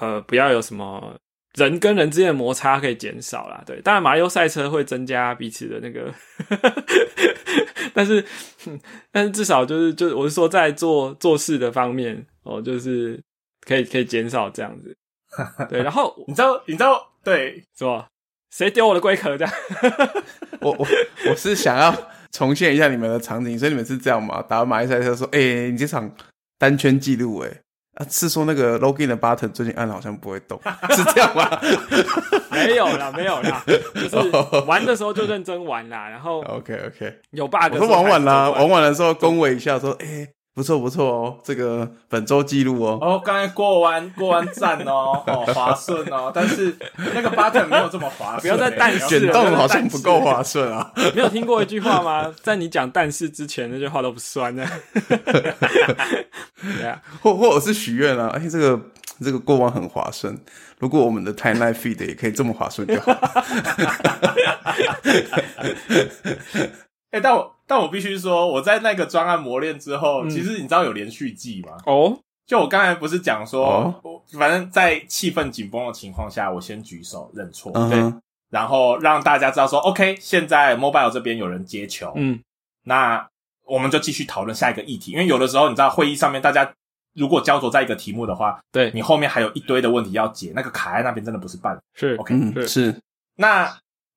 [0.00, 1.16] 呃不要有什么。
[1.54, 6.14] 人跟人之间的摩擦可以减少啦，对，当然马里奥赛车会增加彼此的那个，
[7.92, 8.24] 但是
[9.10, 13.20] 但是至少就是就我是说在做做事的方面哦，就是
[13.62, 14.94] 可以可以减少这样子，
[15.68, 18.06] 对， 然后你知道你知道对是吧？
[18.50, 19.54] 谁丢我的龟壳这样？
[20.60, 20.86] 我我
[21.30, 21.94] 我是想要
[22.30, 24.42] 重现一下你们的场景，所以你们是这样吗？
[24.48, 26.10] 打完马里赛车说，哎，你这场
[26.58, 27.50] 单圈记录，哎。
[27.94, 30.56] 啊，是说那个 login 的 button 最近按好像不会动，
[30.94, 31.60] 是这样吗？
[32.52, 34.16] 没有啦，没有啦，就是
[34.68, 36.08] 玩的时候就认真玩啦。
[36.08, 40.28] 然后 OK OK，有 bug，我说玩完啦，玩完的时候恭维一下，说哎。
[40.58, 42.98] 不错不错哦，这个本周记录哦。
[43.00, 46.76] 哦，刚才过完过完站哦，哦，滑顺哦，但是
[47.14, 48.40] 那个 button 没有这么滑顺。
[48.40, 50.90] 不要再但是，卷动好像不够滑顺啊。
[51.14, 52.34] 没有听过一句话吗？
[52.42, 54.66] 在你讲但是之前，那句话都不算呢。
[56.60, 58.80] 对啊，或或者是许愿啊，哎，这个
[59.22, 60.36] 这个过往很滑顺。
[60.80, 63.12] 如果我们的 timeline feed 也可以这么滑顺就好。
[67.12, 71.76] 哎，但我但我必须说，我在那个专案磨练之后，其实你知道有连续记吗？
[71.84, 73.94] 哦，就我刚才不是讲说，
[74.38, 78.12] 反正在气氛紧绷的情况下，我先举手认错，对，
[78.48, 82.40] 然后让大家知道说，OK，现在 mobile 这边有人接球，嗯，
[82.84, 83.28] 那
[83.66, 86.72] 我们就继续讨论下一个议题，因为有的时候你知道会议上面大家
[87.14, 88.90] 如果焦灼在一个题目的话，对。
[88.94, 92.98] 你后面还有一堆的问题要解，那个卡在那边真的不是办是 OK 是。
[93.36, 93.70] 那。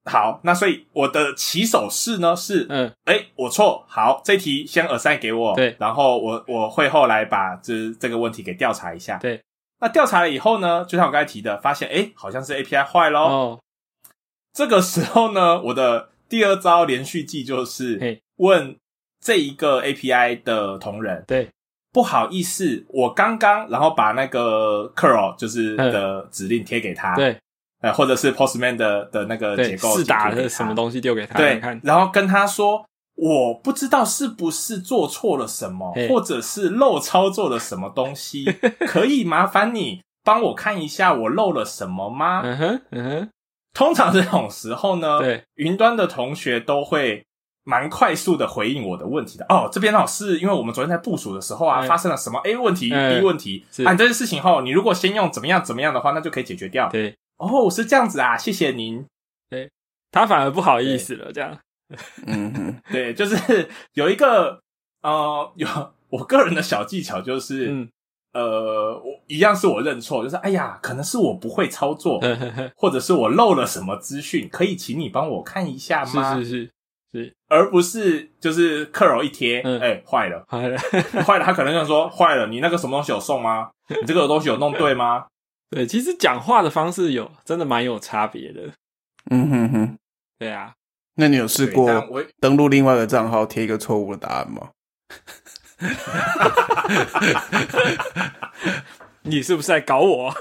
[0.05, 9.39] 好，那所以我的起手式呢是，嗯，哎，我错，好，这题先耳塞给我，对，然后我我会后来把这这个问题给调查一下，对，
[9.79, 13.59] 那调查了以后呢，就像我刚才提的，发现哎，好像是 API 坏喽，哦，
[14.51, 18.75] 这个时候呢，我的第二招连续记就是问
[19.23, 21.47] 这一个 API 的同仁，对，
[21.91, 27.37] 不好意思，我刚刚然后把那个 curl 就是的指令贴给他，对。
[27.81, 38.45] 呃，或者是 Postman 的的那个结构，是打的什么东西丢给他对，然后跟他说，我不知道是不是做错了什么，或者是漏操作了什么东西，
[38.87, 42.41] 可以麻烦你帮我看一下我漏了什么吗？
[42.43, 43.29] 嗯哼，嗯哼。
[43.73, 47.23] 通常这种时候呢，对，云端的同学都会
[47.63, 49.45] 蛮快速的回应我的问题的。
[49.47, 56.89] 哦，这边哦，是因为我们昨天在部署的时候啊，发生了什么 A 问题、B 问题，啊，这件事情后，你如果先用怎么样怎么样的话，那就可以解决掉。
[56.89, 57.15] 对。
[57.41, 59.05] 哦，是这样子啊，谢谢您。
[59.49, 59.69] 对，
[60.11, 61.57] 他反而不好意思了，这样。
[62.25, 64.61] 嗯， 对，就是有一个
[65.01, 65.67] 呃，有
[66.09, 67.87] 我个人的小技巧，就是
[68.33, 72.21] 呃，我一样是我认错，就是哎呀，可能是我不会操作，
[72.77, 76.35] 或者是我漏了什么资讯，可以请你帮我看一下吗？
[76.37, 76.71] 是是是
[77.11, 80.77] 是，而不是就是克柔一贴，哎，坏了，坏了，
[81.27, 83.69] 坏了，他可能就说坏了，你那个什么东西有送吗？
[83.89, 85.25] 你这个东西有弄对吗？
[85.71, 88.61] 对，其实讲话的方式有真的蛮有差别的。
[89.29, 89.97] 嗯哼哼，
[90.37, 90.73] 对啊，
[91.15, 91.87] 那你有试过
[92.39, 94.69] 登录另外一个账号贴一个错误的答案吗？
[99.23, 100.33] 你是不是在搞我？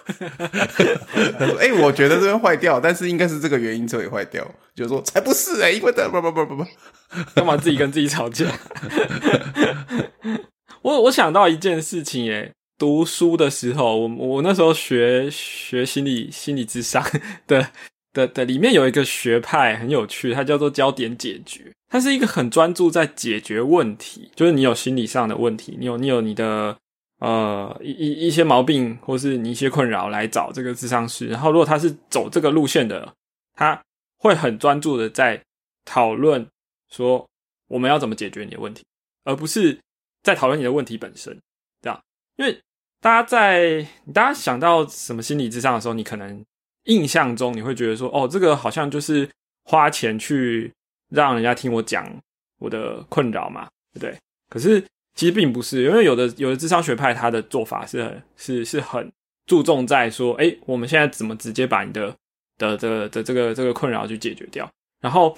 [1.39, 4.43] 他说：“哎，我觉得这边坏掉，但是应该是这个原因车也坏掉。”
[4.75, 6.67] 就是说：“才不是哎，因为的不不不不不，
[7.35, 8.47] 干嘛自己跟自己吵架？”
[10.83, 17.05] 我我想到一件事情，哎，读书的时候，我我那时候学学心理心理智商
[17.47, 17.71] 的。
[18.13, 21.73] 的的里面有一个学派很有趣，它叫做焦点解决。
[21.89, 26.77] 它是一个很专注在解决问题，就是你有心理上的问题，你有你有你的
[27.21, 31.29] 呃一一一些毛病，或是你一些困扰来找这个智商师。
[31.29, 33.15] 然后如果他是走这个路线的，
[33.55, 33.81] 他
[34.19, 35.41] 会很专注的在
[35.85, 36.45] 讨论
[36.91, 37.25] 说
[37.69, 38.83] 我们要怎么解决你的问题，
[39.23, 39.79] 而不是
[40.25, 41.39] 在讨论你的问题本身，
[41.81, 42.03] 这样。
[42.39, 42.61] 因为
[43.01, 46.45] 大家在大家想到什么心理智商的时候，你可能。
[46.85, 49.29] 印象中你会觉得说，哦，这个好像就是
[49.65, 50.73] 花钱去
[51.11, 52.11] 让人家听我讲
[52.59, 54.19] 我的困扰嘛，对不对？
[54.49, 54.83] 可是
[55.15, 59.13] 其实并不是，因为有的有的智商学派他的做法是很是是很
[59.45, 62.13] 注重在说，哎，我们现在怎么直接把你的
[62.57, 64.69] 的的的这个这个困扰去解决掉？
[65.03, 65.37] 然后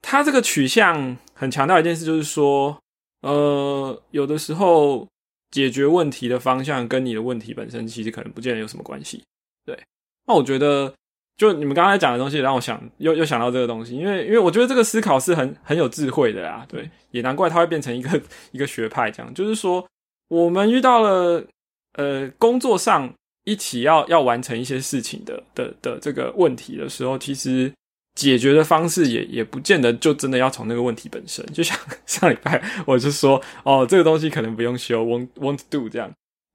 [0.00, 2.78] 他这个取向很强调一件事，就是说，
[3.22, 5.06] 呃，有的时候
[5.54, 9.22] 解决问题的方向跟你的问题本身其实可能不见得有什么关系，
[9.64, 9.78] 对。
[10.26, 10.92] 那我觉得，
[11.36, 19.32] 就你们刚才讲的东西，让我想又又想到这个东西，因为因为我觉得这个思考是很很有智慧的啊，对，也难怪它会变成一个 一个学派这样。
[19.32, 19.86] 就是说，
[20.26, 21.46] 我们遇到了
[21.92, 23.14] 呃工作上
[23.44, 27.72] 一起要要完成一些事情的的的这个问题的时候，其实
[28.14, 31.44] 解决的方式也也不见得就真的要从那个问题本身。
[31.52, 36.10] 就像 上礼拜我就说，哦，这个东西可能不用修，won't won't do 这样。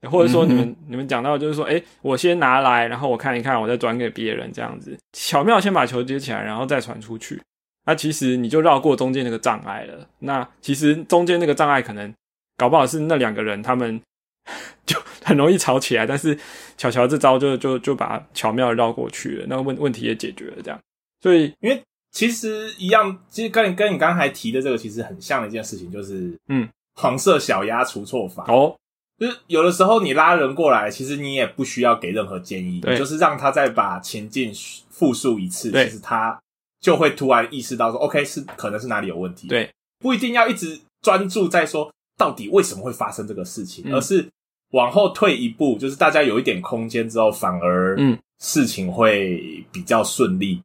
[0.09, 7.41] 或者说你们你们讲到就是说，哎，我先拿来，然后我看一看，我再转给别人，这样子巧妙先把球接起来，然后再传出去。
[7.85, 10.07] 那其实你就绕过中间那个障碍了。
[10.19, 12.13] 那其实中间那个障碍可能
[12.55, 13.99] 搞不好是那两个人他们
[14.85, 16.37] 就很容易吵起来，但是
[16.77, 20.55] 巧巧这招就就就把巧妙绕过去了，那个问问题也解决了。
[20.63, 20.79] 这样，
[21.21, 28.45] 所以因为其实一样，其实跟跟你刚才提的这个其实很像的一件事情，就是嗯，黄色小鸭除错法。
[28.47, 28.75] 哦。
[29.17, 34.49] 就是有的时候你拉人过来，其实你也不需要给任何建议，就是让他再把情境
[34.89, 36.39] 复述一次，其实他
[36.79, 39.49] 就会突然意识到说，OK，是可能是哪里有问题。
[39.49, 44.25] 对，不一定要一直专注在说到底为什么会发生这个事情，而是
[44.71, 48.17] 往后退一步，就是大家有一点空间之后，反而嗯。
[48.41, 50.61] 事情会比较顺利。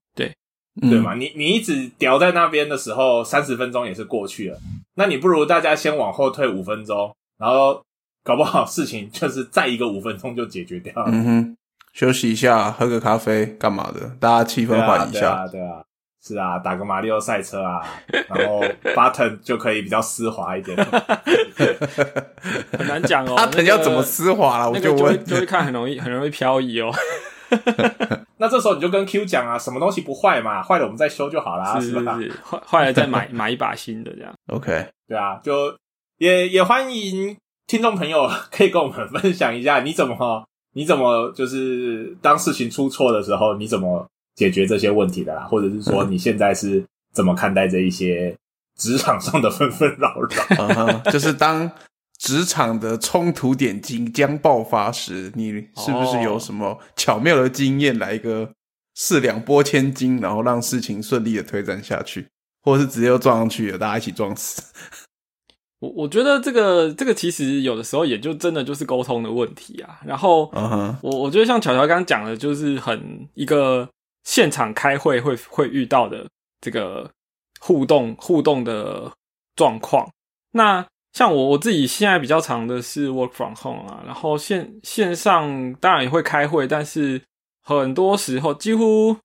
[0.81, 1.15] 对，对嘛？
[1.15, 4.59] 你你一直吊在那边的时候，三十分钟也是过去了，
[4.95, 7.83] 那你不如大家先往后退五分钟，然后。
[8.27, 11.11] 搞不好事情就是再一个五分钟就解决掉了。
[11.13, 11.57] 嗯哼，
[11.93, 14.17] 休息一下，喝个咖啡，干嘛的？
[14.19, 15.21] 大家气氛缓一下。
[15.21, 15.85] 对啊，对啊，
[16.27, 17.83] 是啊，打个马里奥赛车啊，
[18.35, 20.75] 然后 button 就可以比较丝滑一点。
[22.79, 24.71] 很难讲哦， button 要怎么丝滑了？
[24.71, 26.91] 我就问，就会看很容易，很容易漂移哦。
[28.39, 32.19] 那这时候你就跟 Q 讲啊，什么东西不坏嘛，坏了我们再修就好啦，是吧？
[32.45, 34.33] 坏 坏了再买 买一把新的这样。
[34.49, 35.77] OK，对啊，就
[36.19, 37.37] 也也欢迎。
[37.67, 45.45] 听众朋友 可以跟我们分享一下，你怎么你怎么就是当事情出错的时候，你怎么解决这些问题的啦？
[45.45, 48.37] 或者是说你现在是怎么看待这一些
[48.77, 51.11] 职场上的纷纷扰扰？
[51.11, 51.71] 就是当
[52.25, 58.51] 职场的冲突点即将爆发时，你是不是有什么巧妙的经验来一个
[58.95, 62.27] 四两拨千斤，然后让事情顺利的推展下去，
[62.65, 64.63] 或者是直接撞上去了，大家一起撞死？
[65.81, 70.01] 我我觉得这个这个其实有的时候也就真的就是沟通的问题啊。
[70.07, 70.51] 然后，
[71.03, 73.87] 我我觉得像巧巧刚刚讲的，就是很一个
[74.23, 76.27] 现场开会会会遇到的
[76.63, 77.11] 这个
[77.61, 79.13] 互动互动的
[79.55, 80.09] 状况。
[80.53, 87.23] 那像我我自己现在比较长的是 work from home 啊，然后线线上当然也会开会，但是
[87.63, 89.17] 很多时候几乎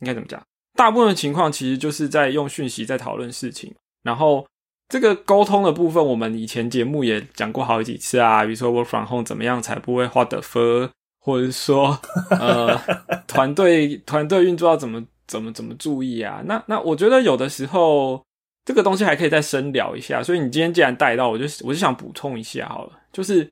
[0.00, 0.42] 应该怎么讲？
[0.76, 4.46] 大部分情况其实就是在用讯息在讨论事情，然后。
[4.90, 8.42] 这个沟通的部分，我们以前节目也讲过好几次啊。
[8.44, 10.88] 比如说，work from home 怎么样才不会画的分，
[11.20, 12.74] 或者是说，呃，
[13.28, 16.40] 团队团队运作要怎么怎么怎么注意啊？
[16.46, 18.24] 那那我觉得有的时候
[18.68, 20.22] 这个东西还可以再深聊一下。
[20.22, 23.50] 所以你今天既然带到，我就我就想补充一下好了，就是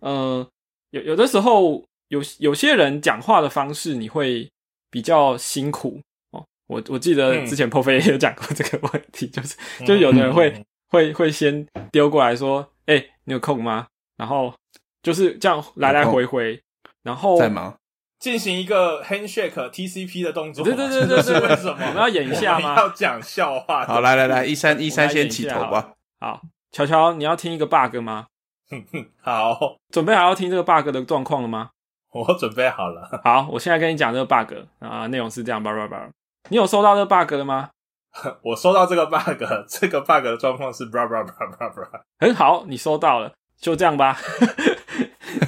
[0.00, 0.48] 呃，
[0.88, 4.50] 有有的时候有有些人讲话的方式你会
[4.90, 6.42] 比较辛苦哦。
[6.66, 13.86] 我我记得之前破飞也有讲过这个问题， 就是就有的人会会会先丢过来说：“哎，你有空吗？”
[14.16, 14.54] 然后
[15.02, 16.58] 就是这样来来回回，
[17.02, 17.76] 然后在忙。
[18.18, 22.74] 进行一个 handshake TCP 的动作，对对对对对，为什么我们要演一下吗？
[22.76, 23.84] 要讲笑话。
[23.86, 25.90] 好，来来来， 一三一三先起头吧。
[26.20, 26.40] 好，
[26.72, 28.26] 乔乔，你要听一个 bug 吗？
[29.22, 31.70] 好，准备好要听这个 bug 的状况了吗？
[32.10, 33.20] 我准备好了。
[33.22, 36.08] 好，我现在跟你讲这个 bug 啊，内容是这样，叭叭叭。
[36.48, 37.70] 你有收到这个 bug 了吗？
[38.42, 42.00] 我收到这个 bug，这个 bug 的状况是叭叭叭叭叭。
[42.18, 44.18] 很好，你收到了，就这样吧。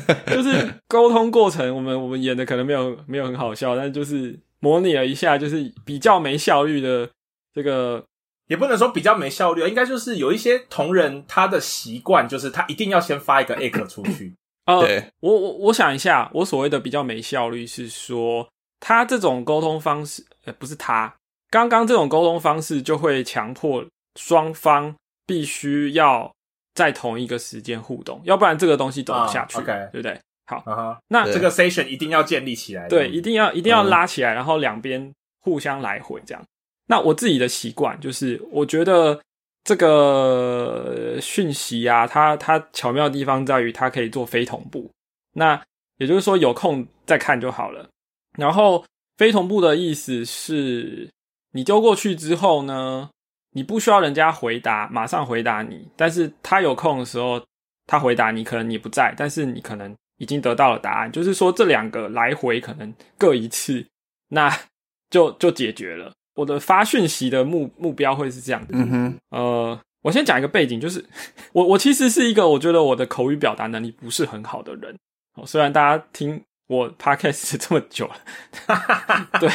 [0.27, 7.09] 就是沟通过程，我们我们演的可能没有没有很好笑，但就是模拟了一下，就是比较没效率的
[7.55, 8.05] 这个，
[8.49, 14.35] 也不能说比较没效率，应该就是有一些同仁他的习惯，就是他一定要先发一个 A 克出去。
[14.67, 14.81] 呃，
[15.21, 21.15] 我我我想一下，我所谓的比较没效率是说，他这种沟通方式，呃，不是他
[21.51, 23.85] 刚刚这种沟通方式就会强迫
[24.19, 24.95] 双方
[25.27, 26.33] 必须要。
[26.81, 29.59] 在同一个时间互动，要不然这个东西走不下去，
[29.93, 30.19] 对不对？
[30.47, 36.43] 好，那这个 session 一定要建立起来，对，一定要一定要拉起来，然后两边互相来回这样。
[36.87, 39.21] 那我自己的习惯就是，我觉得
[39.63, 44.91] 这个讯息啊，它它巧妙的地方在于它可以做非同步。
[45.35, 45.63] 那
[45.99, 47.87] 也就是说，有空再看就好了。
[48.39, 48.83] 然后
[49.19, 51.11] 非同步的意思是，
[51.53, 53.11] 你丢过去之后呢？
[53.53, 55.89] 你不需要人家回答，马上回答你。
[55.97, 57.45] 但是他有空的时候，
[57.87, 61.11] 他回答你，可能你不在，但是你可能已经得到了答案。
[61.11, 63.85] 就是说，这两个来回可能各一次，
[64.29, 64.51] 那
[65.11, 66.13] 就就解决了。
[66.35, 68.69] 我的发讯息的目目标会是这样的。
[68.73, 71.05] 嗯哼，呃，我先讲一个背景，就是
[71.53, 74.97] 我我其实是一个我觉得我的口语表达能力不是很好的人。
[75.35, 78.17] 哦，虽然大家听我 podcast 这么久了，
[79.41, 79.51] 对。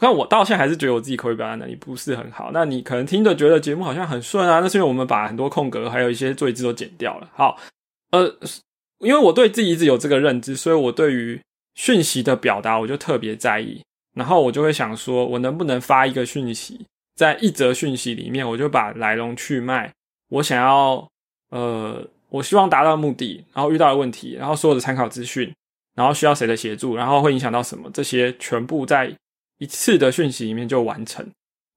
[0.00, 2.50] 但我到现在还是觉得我自己口语表达能力不是很好。
[2.52, 7.30] 那你可能听着觉得节目好像很顺啊，那是因为我们把很多空格还有一些赘字都剪掉了。
[7.32, 7.56] 好，
[8.10, 8.26] 呃，
[8.98, 11.40] 因为我对自己一直有这个认知，所以我对于
[11.74, 13.80] 讯息的表达我就特别在意。
[14.14, 16.84] 然后我就会想说，我能不能发一个讯息，
[17.16, 19.90] 在一则讯息里面，我就把来龙去脉，
[20.28, 21.08] 我想要，
[21.50, 25.50] 呃，我希望达到目的，然后遇到的问题，然后所有的参考资讯，
[25.94, 29.10] 然后需要谁的协助，然后会影响到什么，这些全部在。
[29.58, 31.26] 一次的讯息里面就完成，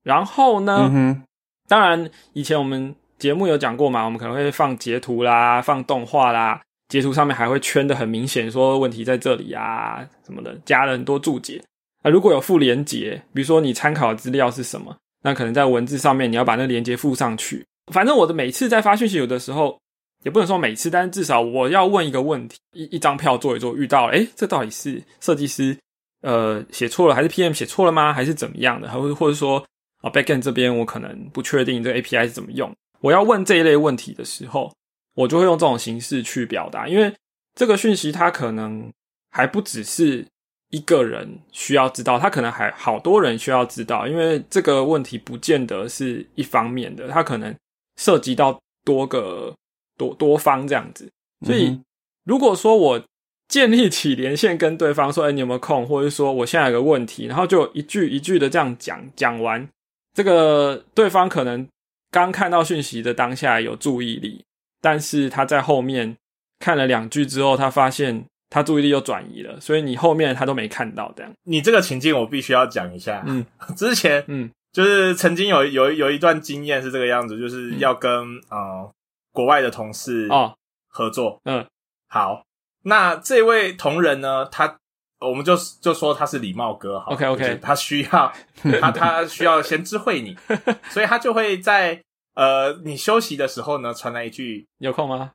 [0.03, 1.23] 然后呢？
[1.67, 11.61] 当然，以前我们节目有讲过嘛，我们可能会放截图啦，放动画啦，截图上面还会圈的很明显，说问题在这里啊什么的，加了很多注解。
[12.03, 17.65] 那如果有附连结，比如说你参考的资料是什么，那可能在文字上面你要把那连接附上去。
[17.91, 19.77] 反正我的每次在发讯息，有的时候
[20.23, 25.77] 也不能说每次，但是至少我要问一个问题，一一张票做一做，遇到了，诶，这到底是设计师？
[26.21, 28.11] 呃，写错了还是 PM 写错了吗？
[28.11, 28.89] 还是怎么样的？
[28.89, 29.63] 还会或者说
[30.01, 32.73] 啊，Backend 这边我可能不确定这个 API 是怎么用。
[33.01, 34.73] 我要问这一类问题的时候，
[35.13, 37.13] 我就会用这种形式去表达，因为
[37.53, 38.91] 这个讯息它可能
[39.29, 40.25] 还不只是
[40.69, 47.55] 一个人需要知道，它可能还好多人需要知道，因为这个问题不见得是一方面的，它可能
[47.97, 49.53] 涉及到多个
[49.97, 51.07] 多多方这样子。
[51.45, 51.79] 所以
[52.25, 53.01] 如果说我
[53.47, 59.67] 建立起连线跟对方说：“哎，你有没有空？”或者说：“我现在有个问题。”然后就一句一句的这样讲，讲完
[60.13, 61.65] 这个对方可能
[62.11, 64.43] 刚看到讯息的当下有注意力，
[64.81, 66.17] 但是他在后面
[66.59, 71.13] 看了两句之后，他发现他注意力又转移了，所以你后面他都没看到。
[71.15, 73.23] 这样，你这个情境我必须要讲一下。
[73.25, 73.45] 嗯，
[73.77, 78.11] 之前嗯，就是曾经有有有一段经验是这个样子，就是要跟
[78.49, 78.89] 啊
[79.31, 80.53] 国外的同事哦
[80.89, 81.39] 合作。
[81.45, 81.65] 嗯，
[82.09, 82.43] 好。
[82.87, 84.45] 那这位同仁呢？
[84.45, 84.77] 他
[85.19, 88.31] 我们就就说他是礼貌哥，好，OK OK，他需要
[88.79, 90.37] 他 他需要先知会你，
[90.89, 92.01] 所以他就会在
[92.35, 95.31] 呃你休息的时候呢传来一句有空吗？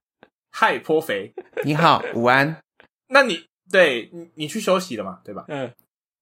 [0.50, 1.32] 嗨，颇肥，
[1.64, 2.56] 你好，午安。
[3.08, 5.18] 那你对你你去休息了嘛？
[5.24, 5.44] 对吧？
[5.48, 5.70] 嗯。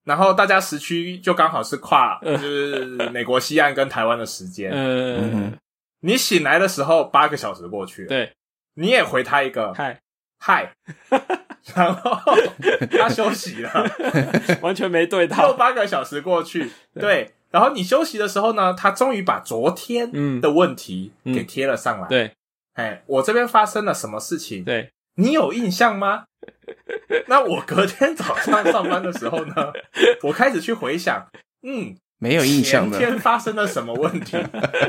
[0.05, 4.72] 然后大家时区就刚好是跨就是美国西岸跟台湾的时间。
[4.74, 5.57] 嗯。
[6.01, 8.33] 你醒来的时候八个小时过去了，对，
[8.74, 10.01] 你也回他一个嗨。
[10.43, 10.72] 嗨，
[11.76, 12.34] 然后
[12.99, 13.70] 他休息了，
[14.62, 15.49] 完全没对到。
[15.49, 22.09] 又八个小时过去，对，然后你休息的时候呢，他终于把昨天的问题给贴了上来。
[22.09, 22.32] 对，
[22.72, 24.64] 哎，我这边发生了什么事情？
[24.64, 26.24] 对，你有印象吗？
[27.28, 29.55] 那我隔天早上上班的时候呢，
[30.22, 31.28] 我开始去回想，
[31.62, 32.91] 嗯，没有印象。
[32.91, 34.38] 前天发生了什么问题？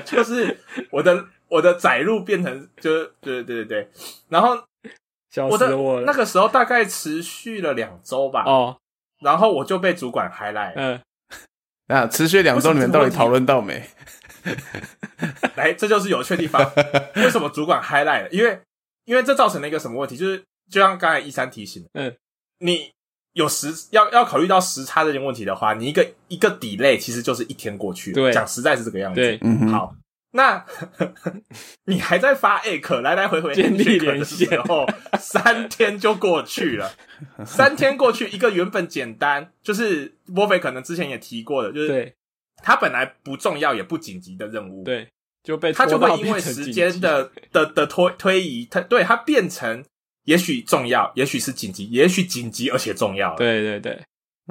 [0.05, 0.59] 就是
[0.91, 3.89] 我的我的载入变成，就对对对对，
[4.29, 4.57] 然后。
[5.31, 6.05] 笑死我了。
[6.05, 8.43] 那个时候大概持续了两周吧。
[8.45, 8.77] 哦，
[9.21, 10.73] 然后我就被主管 highlight。
[10.75, 11.01] 嗯，
[11.87, 13.83] 那持续两周，你们到底讨论到没？
[15.55, 16.71] 来，这就是有趣的地方。
[17.15, 18.29] 为什么主管 highlight？
[18.31, 18.59] 因为
[19.05, 20.17] 因为这造成了一个什么问题？
[20.17, 22.15] 就是就像刚才一三提醒，嗯，
[22.59, 22.91] 你
[23.33, 28.11] 有时要要考虑到时差这件问题的话，你一个一个 delay 其实就是一天过去。
[28.11, 29.21] 对，讲实在是这个样子。
[29.21, 29.95] 对，嗯，好。
[30.33, 30.65] 那
[31.85, 34.85] 你还在发 A 可来来回回建立连线，然后
[35.19, 36.93] 三天就过去了。
[37.45, 42.13] 三天过去，一个原本简单，就是波菲可能之前也提过的，就是
[42.63, 45.07] 他本来不重要也不紧急的任务，对，
[45.43, 49.83] 就被他就会因为时间的 的的推推移，他对他变成
[50.23, 53.35] 也许重要，也许是紧急，也许紧急而且重要。
[53.35, 54.01] 对对对，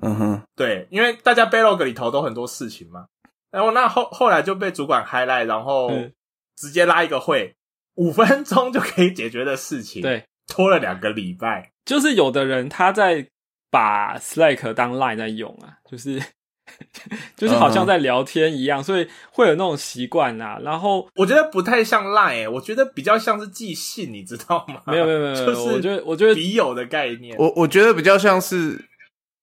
[0.03, 3.07] 嗯哼，对，因为大家 Blog 里头都很多事情嘛。
[3.51, 5.91] 然后那后后来就被主管 highlight，然后
[6.57, 7.57] 直接拉一个会，
[7.97, 11.73] 五分钟就可以解决的事情，对，拖了两个礼拜。
[11.85, 13.27] 就是有的人他在
[13.71, 16.23] 把 Slack 当 Line 在用啊，就是
[17.37, 20.61] 就是好像在聊天一样，所以会有那种习惯啊。
[20.63, 24.83] 然后我觉得不太像 Line，我觉得比较像是寄信，你知道吗？
[24.87, 28.90] 没有没有没有， 就是我觉得我觉得笔友的概念，我我觉得比较像是。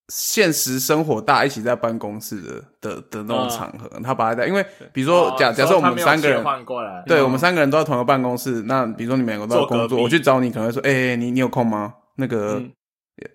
[0.10, 11.94] 现实生活，大家一起在办公室的的的那种场合，他把它带，因为比如说假假设我们三个人换过来，对我们三个人都在同一个办公室，那比如说你们两个都在工作，我去找你，可能会说，哎，你你有空吗？
[12.16, 12.64] 那个，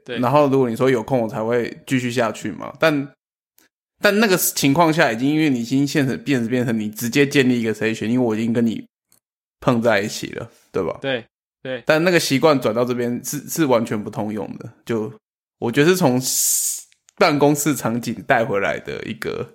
[0.03, 2.73] 对，然后如果你说有空，我才会继续下去嘛。
[2.81, 3.07] 但
[4.01, 8.83] 但那个情况下，已经因为你已经现成变变成你直接建立一个 session，因为我已经跟你
[9.61, 10.97] 碰在一起了，对吧？
[11.03, 11.23] 对
[11.63, 15.13] 对，但那个习惯转到这边是是完全不通用的，就。
[15.63, 16.21] 我觉得是从
[17.17, 19.55] 办公室场景带回来的一个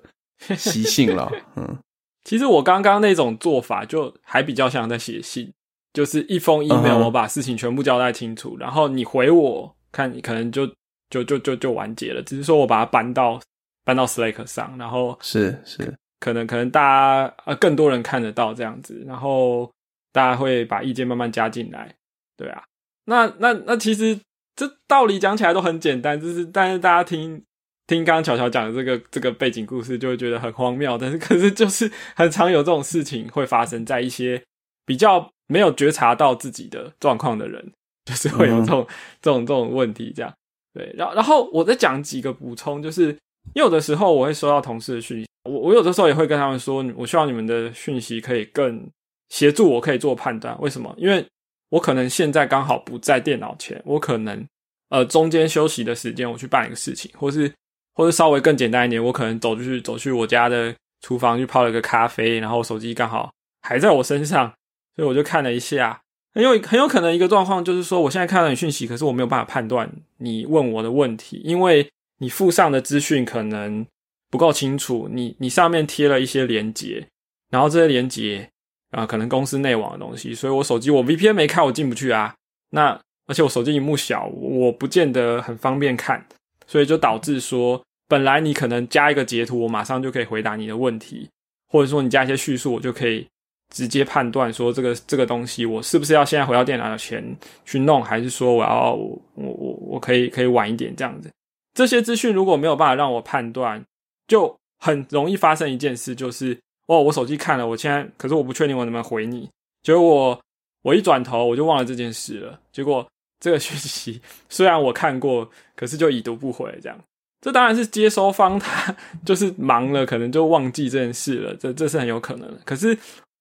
[0.55, 1.29] 习性了。
[1.57, 1.77] 嗯，
[2.23, 5.51] 其实我刚刚那种做法就还比较像在写信，
[5.91, 10.65] 就是一封 email，我把事情全部交代清楚，然后你回我看，你可能就
[11.09, 12.23] 就就就就完结了。
[12.23, 13.37] 只是说我把它搬到
[13.83, 19.69] 搬到 Slack 上，然后是是，可能可能大家呃更多人看得到这样子，然后
[20.13, 21.93] 大家会把意见慢慢加进来。
[22.37, 22.63] 对啊，
[23.03, 24.17] 那那那其实。
[24.57, 27.41] 这道理讲起来都很简单，就是但是大家听
[27.85, 30.97] 听刚刚巧巧讲的这个这个背景故事，就会觉得很荒谬。
[30.97, 34.43] 但是 可是就是很常有这种事情会发生在一些
[34.85, 37.71] 比较没有觉察到自己的状况的人，
[38.05, 38.85] 就是会有这种
[39.21, 40.11] 这种这种问题。
[40.13, 40.33] 这样
[40.73, 43.15] 对，然后然后我再讲几个补充，就是
[43.53, 48.89] 有的时候我会收到同事的讯息，我我有的时候也会跟他们说，我希望你们的讯息可以更
[49.29, 50.59] 协助我可以做判断。
[50.59, 50.93] 为什么？
[50.97, 51.25] 因为
[51.69, 54.45] 我可能现在刚好不在电脑前，我可能
[54.89, 57.51] 呃中间休息的时间我去办一个事情，或是
[57.93, 64.53] 或者稍微更简单一点，我可能走出去走去我家的厨房去泡了个咖啡，然后手机刚好还在我身上，
[64.95, 65.99] 所以我就看了一下，
[66.33, 71.89] 很有很有可能一个状况就是说，我现在看到你讯息，可是我没有办法判断你问我的问题，因为
[72.19, 73.85] 你附上的资讯可能
[74.31, 77.07] 不够清楚，你你上面贴了一些连接，
[77.49, 78.49] 然后这些连接。
[78.91, 82.33] 啊，可能公司内网的东西，所以我手机我 VPN 没开，我进不去啊。
[82.69, 86.25] 那而且我手机荧幕小，我不见得很方便看，
[86.65, 91.29] 所以就导致说，本来你可能加一个截图，我马上就可以回答你的问题，
[91.67, 93.27] 或者说你加一些叙述，我就可以
[93.73, 97.35] 直接判断说这个这个东西我是不是要现在回到电脑前
[97.65, 101.29] 去弄，还是说我要我我我可以可以晚一点这样子。
[101.73, 103.83] 这些资讯如果没有办法让我判断，
[104.27, 106.57] 就很容易发生一件事，就是。
[106.87, 109.49] 哦，我手机看了，我现在可是我不确定我能不能回你。
[109.83, 110.41] 结果我
[110.81, 112.59] 我一转头我就忘了这件事了。
[112.71, 113.05] 结果
[113.39, 116.97] 这个 讯息虽然我看过，可是就已读不回这样。
[117.41, 121.55] 这当然是接收方他就是忙了，可能就忘记这件事了。
[121.55, 122.59] 这这是很有可能的。
[122.65, 122.97] 可是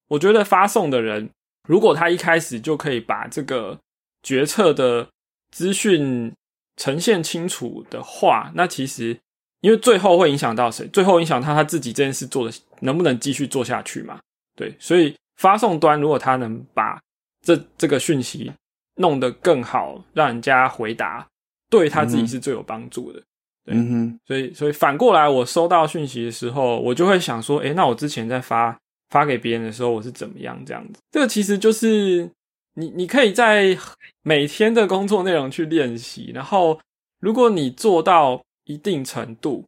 [0.09, 1.31] 我觉得发送的人
[1.69, 3.79] 如果他一开始就可以把这个
[4.23, 5.09] 决策的
[5.51, 6.33] 资讯
[6.77, 9.17] 呈现清楚的话，那其实。
[9.63, 10.87] 因为最后会影响到谁？
[10.89, 14.21] 最后影响他他自己这件事做的能不能继续做下去嘛？
[14.55, 17.01] 对，所以发送端如果他能把
[17.43, 18.53] 这这个讯息
[18.97, 21.27] 弄得更好，让人家回答，
[21.71, 23.23] 对他自己是最有帮助的。
[23.67, 28.79] 嗯哼，所以所以反过来，我收到讯息的时候，我就会想说，诶，那我之前在发
[29.09, 31.01] 发给别人的时候，我是怎么样这样子？
[31.11, 32.31] 这个其实就是
[32.75, 33.77] 你你可以在
[34.23, 36.79] 每天的工作内容去练习，然后
[37.21, 38.43] 如果你做到。
[38.67, 39.65] 一定程度，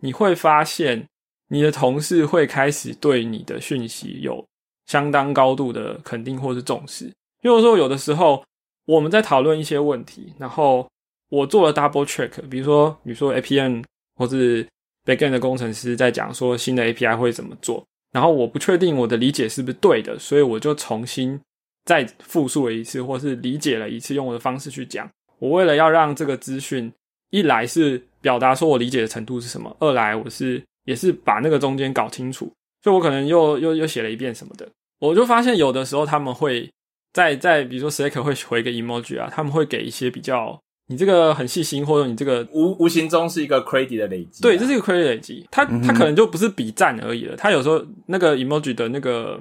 [0.00, 1.06] 你会发现
[1.48, 4.44] 你的同事会开始对你的讯息有
[4.86, 7.10] 相当高度的肯定或是重视。
[7.42, 8.42] 因为说有的时候
[8.86, 10.88] 我们在讨论一些问题，然后
[11.28, 13.84] 我做了 double check，比如说你说 APN
[14.16, 14.66] 或是
[15.04, 21.40] backend 的工程师在讲说新的 API 会怎么做，然后我不确定我的理解是不是对的，所以我就重新
[21.84, 25.08] 再复述了一次，或是理解了一次，用我的方式去讲。
[25.38, 26.92] 我为了要让这个资讯
[27.30, 32.52] 一来是表达说我理解的程度是什么，二来我是也是把那个中间搞清楚，
[32.82, 34.68] 所以我可能又又又写了一遍什么的。
[35.00, 36.68] 我就发现有的时候他们会
[37.12, 40.58] 在在比如说 Slack 会回个 emoji 啊，他们会给一些比较
[40.88, 44.42] 你这个很细心，或者你这个无无形中是一个 credit 的累积。
[44.42, 45.46] 对，这是一个 credit 累积。
[45.50, 49.40] 他他可能就不是比赞而已了，他有时候那个 emoji 的那个。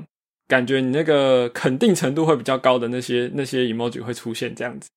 [0.49, 4.87] 感觉你那个肯定程度会比较高的那些那些 emoji 会出现这样子，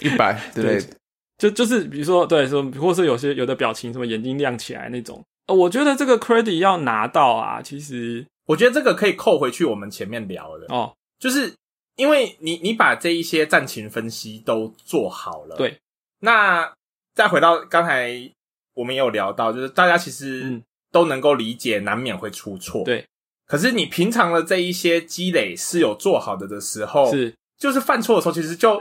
[0.00, 0.80] 一百对，
[1.42, 11.52] 就就是比如说对说，或是有些有的表情什么眼睛亮起来那种，呃我觉得这个 credit 要拿到啊，其实我觉得这个可以扣回去我们前面聊的哦，就是
[11.96, 15.76] 因为你你把这一些战情分析都做好了，对，
[16.20, 16.72] 那
[17.12, 18.30] 再回到刚才
[18.74, 20.62] 我们也有聊到，就是大家其实
[20.92, 23.04] 都能够理解，难免会出错，对。
[23.46, 28.80] 可是你平常的这一些积累是有做好的的时候，是就是犯错的时候，其实就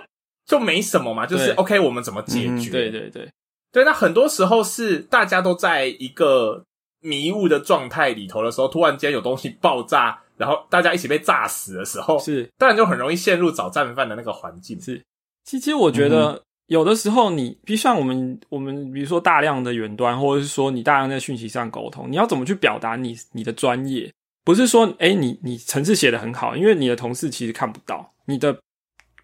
[0.51, 2.69] 就没什么嘛，就是 OK，我们怎么解决？
[2.69, 3.31] 对对对
[3.71, 3.85] 对。
[3.85, 6.61] 那很多时候是大家都在一个
[6.99, 14.77] 迷雾的状态里头的时候，突然间有东西爆炸，然后大家一起被炸死的时候，是当然就很容易陷入找战犯的那个环境。
[14.81, 15.01] 是，
[15.45, 24.11] 其实我觉得有的时候你，比如像我们我们比如说大量的远端，或者是说你大量在讯息上沟通，你要怎么去表达你你的专业？
[24.43, 28.59] 不是说，哎，你你程式写的很好，因为你的同事其实看不到你的，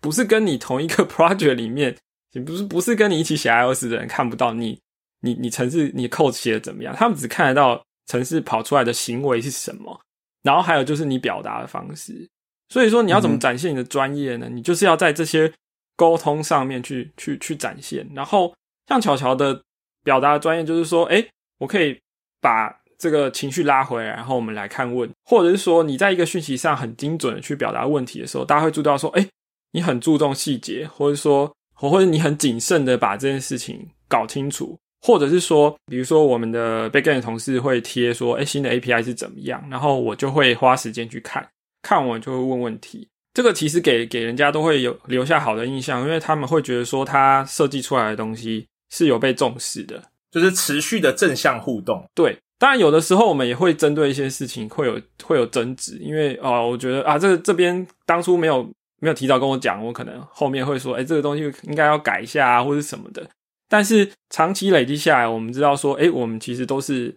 [0.02, 1.95] 不是跟你同一个 project 里面，
[2.34, 4.80] 你不是不是跟你一起写 iOS 的人看不到你，
[5.22, 10.00] 你你城市你 code 写的怎么样，他们只看得到城市跑出来的行为是什么，
[10.43, 12.28] 然后还有就是你表达的方式，
[12.70, 14.50] 所以说你要怎么展现你的专业呢？
[14.50, 15.52] 你就是要在这些
[15.95, 18.54] 沟通上面去去去展现，然后
[18.88, 19.62] 像巧巧的
[20.04, 21.26] 表达的专业就是说，哎，
[21.60, 22.00] 我可以
[22.41, 22.76] 把。
[23.00, 29.24] 这个情绪拉回来，然后我们来看问，或者是说你在一个讯息上很精准的去表达问题的时候，大家会注意到说，哎，
[29.72, 41.47] 你很注重细节，或者说，或者你很谨慎的把这件事情搞清楚，或者是说，比如说我们的 backend 同事会贴说，哎，新的 API 是怎么样，然后我就会花时间去看，
[41.82, 43.07] 看完就会问问题。
[43.34, 50.01] 这个其实给给人家都会有留下好的印象，因为他们会觉得说，他设计出来的东西是有被重视的，
[50.32, 52.38] 就是持续的正向互动，对。
[52.59, 58.68] 当然，有的时候我们也会针对一些事情会有会有争执，因为哦，我觉得啊，这这边当初没有
[59.00, 63.28] 没有提早跟我讲，我可能后面会说，哎，这个东西应该要改一下啊，或者什么的。
[63.70, 67.14] 但是长期累积下来，我们知道说，哎，我们其实都是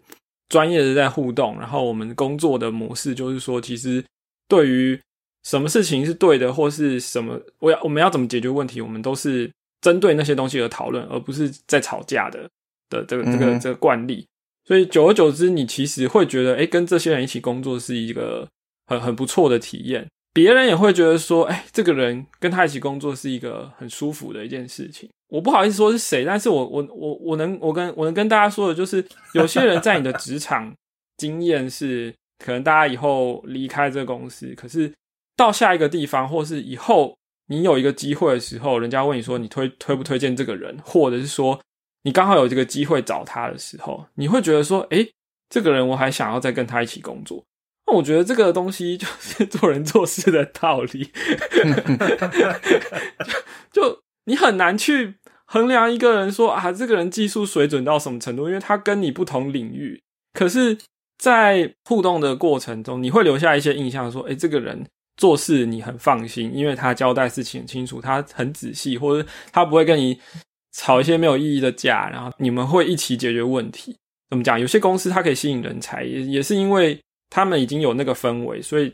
[0.49, 4.05] 专业的在互动，然后我们工作的模式就是说，其实
[4.49, 5.01] 对于
[5.45, 9.51] 什么事情是对的，或是什么我要我们要怎么解决问题，我们都是
[9.81, 12.49] 针对那些东西而讨论，而不是在吵架的
[12.89, 14.27] 的这个这个这个惯例。
[14.67, 18.47] 所以久而久之，你其实会觉得，哎，跟这些人一起工作是一个
[18.87, 20.07] 很很不错的体验。
[20.33, 25.09] 别人也会觉得说，哎，这个人跟他一起工作是一个很舒服的一件事情。
[25.29, 29.05] 我不好意思说是谁，但是我我我我能我跟我能跟大家说的就是，
[29.35, 30.73] 有些人在你的职场
[31.17, 34.93] 经验是，可能大家以后离开这个公司，可是
[35.37, 37.17] 到下一个地方，或是以后
[37.47, 41.61] 你有一个机会的时候，人家问你说，你推推不推荐这个人，或者是说。
[42.03, 45.07] 你刚好有这个机会找他的时候，你会觉得说：“哎，
[45.51, 47.45] 这个人我还想要再跟他一起工作。”
[47.91, 51.11] 我觉得这个东西就是做人做事的道理。
[53.73, 55.15] 就你很难去
[55.45, 60.01] 衡量一个人说啊，这个人技术水准到什么程度，因为他跟你不同领域。
[60.33, 60.79] 可是，
[61.19, 64.87] 在互动的过程中，你会留下一些印象，说：“哎，这个人
[65.17, 70.21] 做事你很放心，因为他交代事情很清楚，他很仔细，或者他不会跟你。”
[70.73, 73.97] 吵一些没有意义的架，然后你们会一起解决问题。
[74.29, 74.59] 怎么讲？
[74.59, 76.97] 有些公司它可以吸引人才，也也是因为
[77.31, 78.93] 他们已经有那个氛围，所以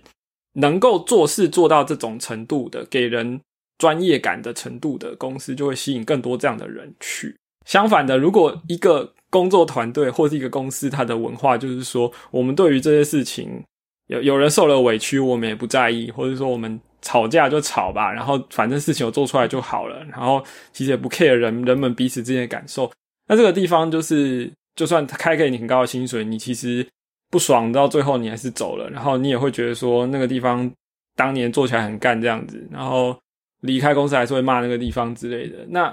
[0.53, 3.41] 能够做事做到这种程度的，给人
[3.78, 7.34] 专业感的程度的公司，就会吸引更多这样的人去。
[7.66, 13.64] 相反的，如果一个工作团队或是一个公司，它的文化就是说，我们对于这些事情，
[14.07, 16.80] 有有人受了委屈，我们也不在意，或者说我们。
[17.03, 20.03] 吵架就吵吧，然后反正事情有做出来就好了。
[20.11, 22.91] 然后其实也不 care 人人们彼此之间的感受。
[23.28, 26.84] 那这个地方就是，就算他开给你很高的薪水，你其实
[27.30, 28.88] 不爽到最后你还是走了。
[28.90, 30.70] 然后你也会觉得说，那个地方
[31.14, 33.16] 当年做起来很干这样子，然后
[33.62, 35.58] 离开公司还是会骂那个地方之类的。
[35.68, 35.92] 那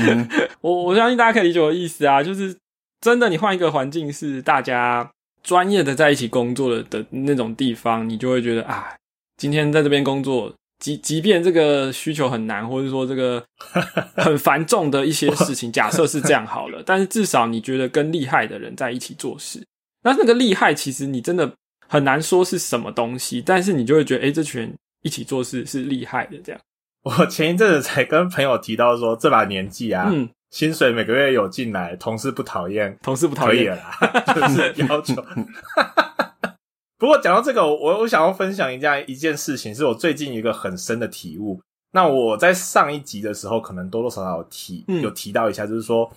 [0.60, 2.56] 我我相信大家可以理解我的意思啊，就是
[3.00, 5.10] 真的，你换一个环境是大家
[5.42, 8.94] 专业的在一起工作的的那种地方，你就会觉得啊。
[9.38, 13.44] 今天在这边工作，即即便这个需求很难，或者说这个
[14.16, 19.62] 很繁重的一些事情， 假设是这样好了，但是至少你觉得跟厉害的人在一起做事，
[20.06, 21.52] 那那个厉害其实你真的
[21.88, 26.38] 很难说是什么东西，但是你就会觉得，哎，这群一起做事是厉害的。
[26.44, 26.60] 这样，
[27.02, 35.14] 我前一阵子才跟朋友提到说，这把年纪啊，嗯，薪水每个月有进来，同事不讨厌，同事不讨厌了啦， 就是要求。
[36.98, 41.60] 不过讲到这个，我我想要分享一下一件事情，是我最近一个很深的体悟。
[41.90, 46.08] 那我在上一集的时候，可能多多少少提有提到一下，就是说，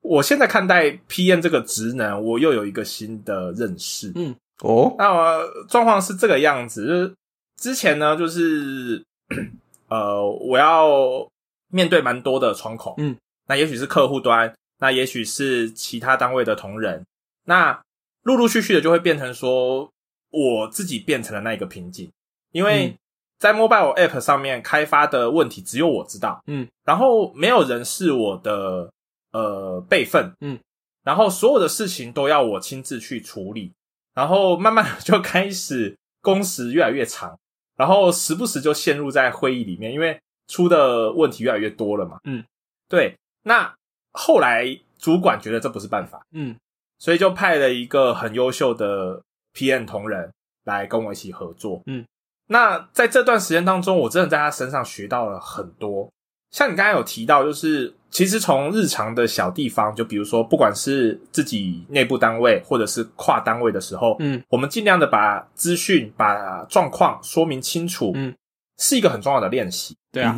[0.00, 4.12] 我现在看待 PM 这个职能，我又有一个新的认识。
[4.14, 7.14] 嗯，哦，那状况是这个样子，就是
[7.56, 9.04] 之前呢，就是
[9.88, 11.28] 呃，我要
[11.70, 13.16] 面对蛮多的窗口，嗯，
[13.48, 17.04] 那也许是客户端，那也许是其他单位的同仁，
[17.44, 17.80] 那
[18.22, 19.90] 陆陆续续的就会变成说，
[20.30, 22.10] 我自己变成了那一个瓶颈，
[22.52, 22.96] 因为。
[23.40, 28.92] 在 mobile app 上面开发的问题只有我知道，嗯，然后没有人是我的
[29.38, 30.58] 呃备份，嗯，
[31.04, 33.72] 然后所有的事情都要我亲自去处理，
[34.14, 37.38] 然后慢慢就开始工时越来越长，
[37.76, 42.44] 然后时不时就陷入在会议里面，因为出的问题越来越多了嘛，嗯，
[42.88, 43.74] 对，那
[44.12, 46.56] 后来主管觉得这不是办法，嗯，
[46.98, 49.22] 所以就派了一个很优秀的
[49.54, 50.32] PM 同仁
[50.64, 52.04] 来跟我一起合作，嗯。
[52.50, 56.10] 那在这段时间当中，我真的在他身上学到了很多。
[56.50, 68.34] 像你刚才有提到，就是其实从日常的小地方，就比如说，不管是自己内部单位或者是跨单位的时候，嗯，我们尽量的把资讯、把状况说明清楚，嗯，
[68.78, 69.96] 是一个很重要的练习。
[70.10, 70.36] 对啊，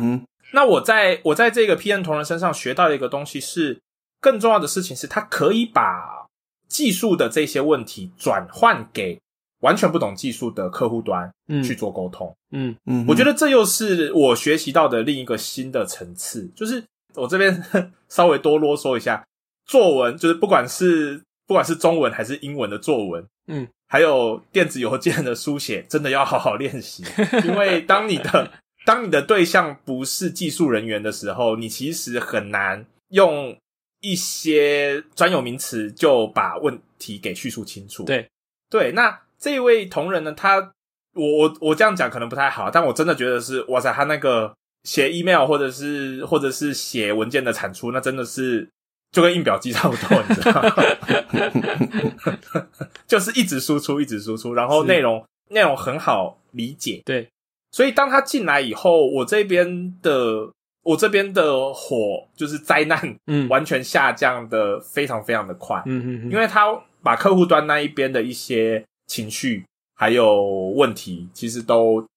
[0.53, 3.81] 那我在我在这个 P N 同仁身上学到的一个东西是，
[4.19, 6.27] 更重要的事情是，他可以把
[6.67, 9.19] 技术的这些问题转换给。
[9.61, 11.31] 完全不懂技术的客户端
[11.63, 16.49] 去做沟通，嗯嗯，我觉得这又是我学习到的另一个新的层次。
[16.55, 16.83] 就是
[17.15, 17.63] 我这边
[18.09, 19.25] 稍微多啰嗦一下，
[19.65, 27.03] 作文就是不管是不管是中文还是英文的作文，嗯，还有电子邮件的书写，真的要好好练习。
[27.45, 28.51] 因为当你的
[28.85, 33.57] 当你的对象不是技术人员的时候，你其实很难用
[33.99, 38.03] 一些专有名词就把问题给叙述清楚。
[38.03, 38.27] 对
[38.69, 39.19] 对，那。
[39.43, 40.59] 这位同仁呢，他
[41.15, 48.69] 我我我这样讲可能不太好，但我真的觉得是哇塞，他那个写 email 或者是或者是写文件的产出，那真的是
[49.11, 50.73] 就跟印表机差不多，你知道吗？
[53.07, 57.01] 就是一直输出，一直输出，然后内容内容很好理解。
[57.05, 57.29] 对，
[57.71, 60.51] 所以当他进来以后，我这边的
[60.83, 66.67] 我这边的火就是灾难，嗯，完全下降的非常非常的快，嗯嗯，因为他
[67.03, 68.83] 把客户端那一边的一些。
[69.07, 70.41] 情绪还有
[70.73, 72.07] 问题，其实都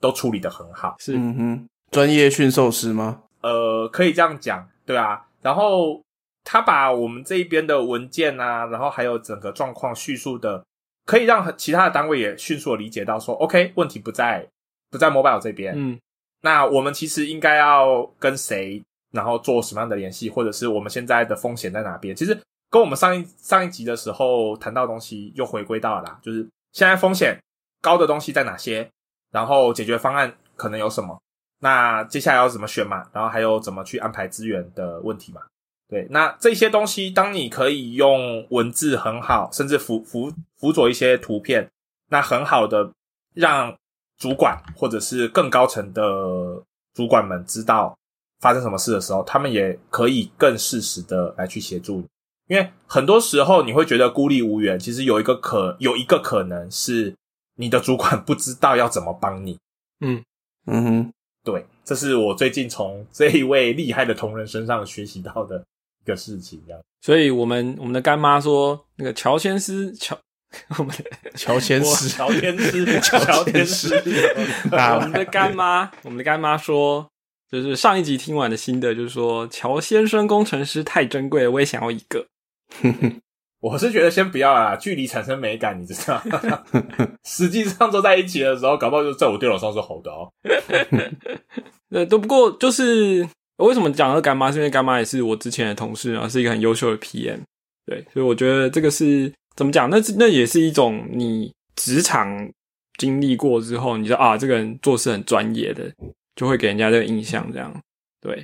[0.00, 0.96] 都处理的很好。
[0.98, 3.22] 是，嗯哼，专业驯兽师吗？
[3.42, 5.26] 呃，可以这样讲，对啊。
[5.42, 6.02] 然后
[6.42, 10.64] 他把我们这一边的文件啊，然后还有整个状况叙述的，
[11.06, 14.48] 可以让其他的单位也迅速的理解到说，OK，问题不在
[14.90, 15.74] 不在 mobile 这边。
[15.76, 16.00] 嗯，
[16.40, 18.82] 那我们其实应该要跟谁，
[19.12, 22.16] 然后做什么样的联系，或者是我们现在的风险在哪边？
[22.16, 22.36] 其实。
[22.72, 27.38] 跟我们上一上一集的时候谈到东西又回归到了，就是现在风险
[27.82, 28.88] 高的东西在哪些，
[29.30, 31.20] 然后解决方案可能有什么，
[31.62, 33.06] 那接下来要怎么选嘛？
[33.12, 35.40] 然后还有怎么去安排资源的问题嘛？
[35.88, 41.70] 对，那这些东西，当你可以用文字很好，甚至辅辅辅佐一些图片，
[42.08, 42.90] 那很好的
[43.34, 43.76] 让
[44.18, 46.02] 主管或者是更高层的
[46.94, 47.96] 主管们知道
[48.40, 52.06] 发生什么事的时候，他们也可以更适时的来去协助你。
[52.48, 57.14] 因为很多时候你会觉得孤立无援，其实有一个可有一个可能是
[57.56, 59.58] 你的主管不知道要怎么帮你。
[60.00, 60.24] 嗯
[60.66, 61.12] 嗯哼，
[61.44, 65.64] 对，这是我最近从这一位厉害的同仁身上学习到的
[66.04, 66.62] 一个事情。
[66.66, 70.18] 这样， 所以我们我们的干妈说，那个乔先 师乔，
[70.78, 70.94] 我们
[71.34, 73.94] 乔先师乔天师乔天师，
[74.70, 77.08] 我们的干妈我们的干妈说。
[77.50, 82.26] 就是上一集听完的心得，就是说乔先生工程师太珍贵了，我也想要一个。
[83.62, 86.20] 我是觉得先不要啦，距离产生美感，你知道？
[87.24, 90.28] 实际上坐在一起的时候，搞不好就在我电脑上是好的哦。
[91.90, 93.26] 呃，都不过就是
[93.58, 97.38] 为什么讲到干妈，是因为干妈也是我之前的同事啊，是一个很优秀的 PM。
[97.86, 99.88] 对，所以我觉得这个是怎么讲？
[99.88, 102.50] 那那也是一种你职场
[102.98, 105.90] 经历过之后，你说啊，这个人做事很专业的。
[106.34, 107.70] 就会给人家这个印象，这样
[108.18, 108.42] 对。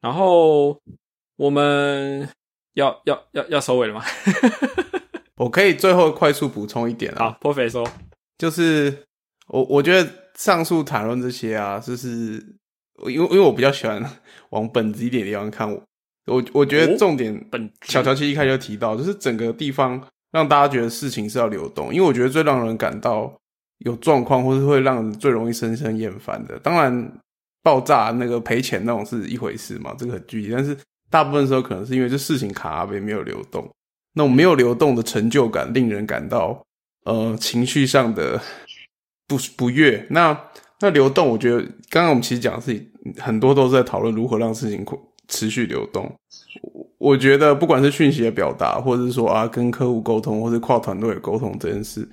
[0.00, 0.78] 然后
[1.34, 2.28] 我们
[2.74, 4.04] 要要要要收尾了吗？
[5.36, 7.30] 我可以最后快速补充一点啊。
[7.30, 7.84] 好，波菲说，
[8.38, 9.04] 就是
[9.48, 12.12] 我我觉得上述谈论这些啊，就是
[13.06, 14.02] 因为因为我比较喜欢
[14.50, 15.70] 往本质一点地方看。
[15.70, 15.82] 我
[16.26, 20.02] 我我觉得重点，本小乔其实一开始就提到，就是整个地方
[20.32, 21.92] 让大家觉得事情是要流动。
[21.92, 23.30] 因为我觉得最让人感到
[23.78, 26.58] 有状况，或是会让人最容易深深厌烦的。
[26.60, 27.12] 当然，
[27.62, 30.50] 爆炸那个赔钱那种是一回事嘛，这个很具体。
[30.50, 30.74] 但是
[31.10, 33.68] 大部分时候可能是因为这事情卡呗，没有流动。
[34.14, 36.64] 那种没有流动的成就感，令人感到
[37.04, 38.40] 呃情绪上的
[39.26, 40.06] 不不悦。
[40.10, 40.38] 那
[40.80, 41.58] 那流动，我觉得
[41.90, 42.86] 刚刚我们其实讲的是
[43.18, 44.86] 很多都是在讨论如何让事情
[45.28, 46.12] 持续流动。
[46.98, 52.08] 我觉得不管是讯息的表达，或者是说啊跟客户沟通，或是跨团队沟通这件事，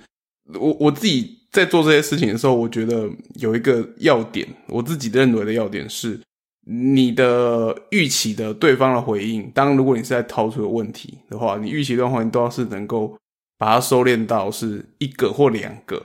[0.54, 6.20] 我我自己在做这些事情的时候，我觉得有一个要点，我自己认为的要点是，
[6.66, 9.50] 你的预期的对方的回应。
[9.50, 13.16] 当如果你是在掏出问题的话，你预期的话，你都要是能够
[13.58, 16.02] 把它收敛到是一个或两个，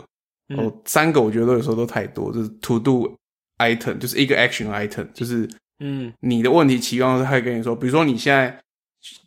[0.55, 3.13] 哦，三个我觉得有时候都太多，就是 to do
[3.57, 5.49] item，就是一个 action item，就是
[5.79, 8.57] 嗯，你的问题期望是他跟你说，比如说你现在。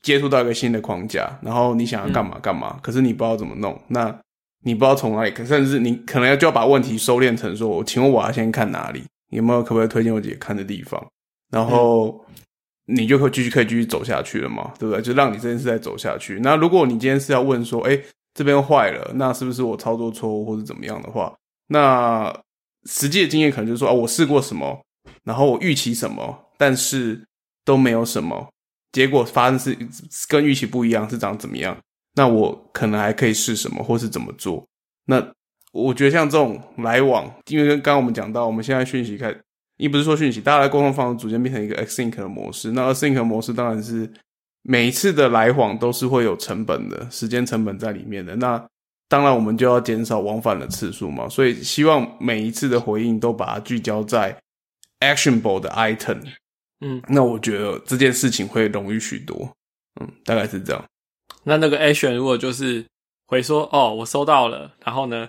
[0.03, 4.14] 接触到一个新的框架，然后你想要干嘛干嘛，可是你不知道怎么弄，那
[4.64, 9.05] 你不知道从哪里，甚至你可能要就要把问题收敛成说，我请问我要先看哪里？
[9.31, 11.03] 有没有可不可以推荐我姐看的地方？
[11.51, 12.24] 然后
[12.86, 15.03] 你就会继续可以继续走下去了嘛，对不对？
[15.03, 16.40] 就让你这件事再走下去。
[16.40, 18.01] 那如果你今天是要问说，哎，
[18.34, 21.34] 这边坏了，那是不是我操作错误或者怎么样的话？
[21.68, 22.32] 那
[22.88, 24.80] 实际的经验可能就是说，啊，我试过什么，
[25.24, 27.20] 然后我预期什么，但是
[27.64, 28.48] 都没有什么。
[28.92, 29.76] 结果发生是
[30.28, 31.76] 跟预期不一样，是长怎么样？
[32.14, 34.66] 那我可能还可以试什么，或是怎么做？
[35.05, 35.24] 那
[35.72, 39.32] 我觉得像这种来往，因为跟刚刚我们讲到，我们现在讯息开，
[39.81, 42.70] 亦不是说讯息，大家的沟通方式逐渐变成一个 async 的模式。
[42.72, 44.09] 那 async 模式当然是
[44.62, 48.37] 每一次的来往都是会有成本的，时间成本在里面的。
[48.37, 48.62] 那
[49.09, 51.28] 当然我们就要减少往返的次数嘛。
[51.28, 54.37] 所以希望每一次的回应都把它聚焦在
[55.01, 56.20] actionable 的 item。
[56.83, 59.51] 嗯，那我觉得这件事情会容易许多，
[60.01, 60.85] 嗯，大概是这样。
[61.45, 62.85] 那那个 action 如果就是
[63.26, 65.28] 回说哦，我收到了，然后呢，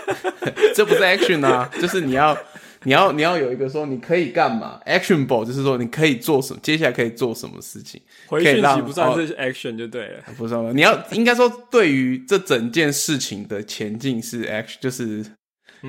[0.74, 2.36] 这不是 action 啊，就是你要
[2.84, 8.00] 你要你要有一个说你可以干嘛，actionable 就是说你可以做什么，接下来可以做什么事情。
[8.26, 10.76] 回讯息不算是 action 就对了，不算。
[10.76, 15.24] 你要应该说对于这整件事情的前进是 action，就是。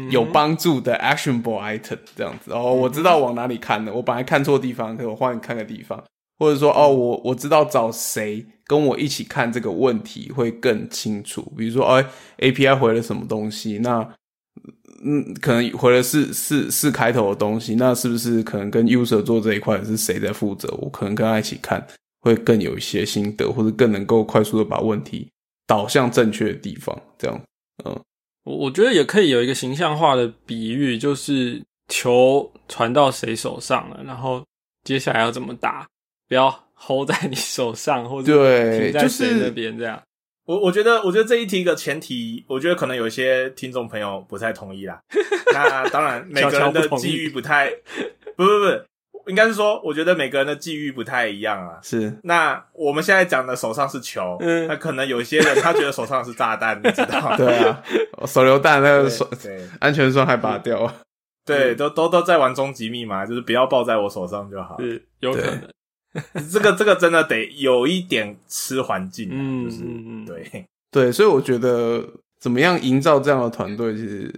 [0.10, 6.04] 有帮助的 actionable item 这样子哦，我知道往哪里看了，我本来看错地方，可我换看个地方，
[6.38, 11.50] 或者说哦，我我知道找谁跟我一起看这个问题会更清楚。
[11.58, 12.06] 比如说，哎
[12.40, 13.80] ，API 回了什么东西？
[13.82, 14.06] 那
[15.04, 20.68] 嗯，可能回了四四四开头的东西，那是不是可能跟 user 做这一块是谁在负责？
[20.82, 21.86] 我可能跟他一起看
[22.22, 25.28] 会更有一些心得，或者更能够快速的把问题
[25.68, 26.98] 导向正确的地方。
[27.18, 27.42] 这样，
[27.84, 28.00] 嗯。
[28.46, 34.44] 我我觉得也可以有一个形象化的比喻，就是球传到谁手上了，然后
[34.84, 35.88] 接下来要怎么打，
[36.30, 40.00] 不要 hold 在你手上，或者停在谁那边这样。
[40.46, 45.00] 我我觉得，我觉得这一题的前提，我觉得可能有一些听众朋友不太同意啦。
[45.54, 47.70] 那当然，每个人的际遇不太，
[48.36, 48.86] 不不不。
[49.28, 51.80] 应该是说，我觉得每个人的际遇不太一样啊。
[51.82, 57.36] 是，那我们现在讲的手上是球，嗯，那可能有些人他觉得手上是炸弹， 你知道？
[57.36, 57.82] 对啊，
[58.28, 59.28] 手榴弹那个手，
[59.80, 60.94] 安全栓还拔掉。
[61.44, 64.80] 对，都都都在玩终极密码，就是不要抱在我手上就好。
[64.80, 65.68] 是，有可能。
[66.52, 72.08] 这个这个真的得有一点吃环境，嗯嗯嗯，对 对，所以我觉得
[72.40, 74.34] 怎么样营造这样的团队，其实。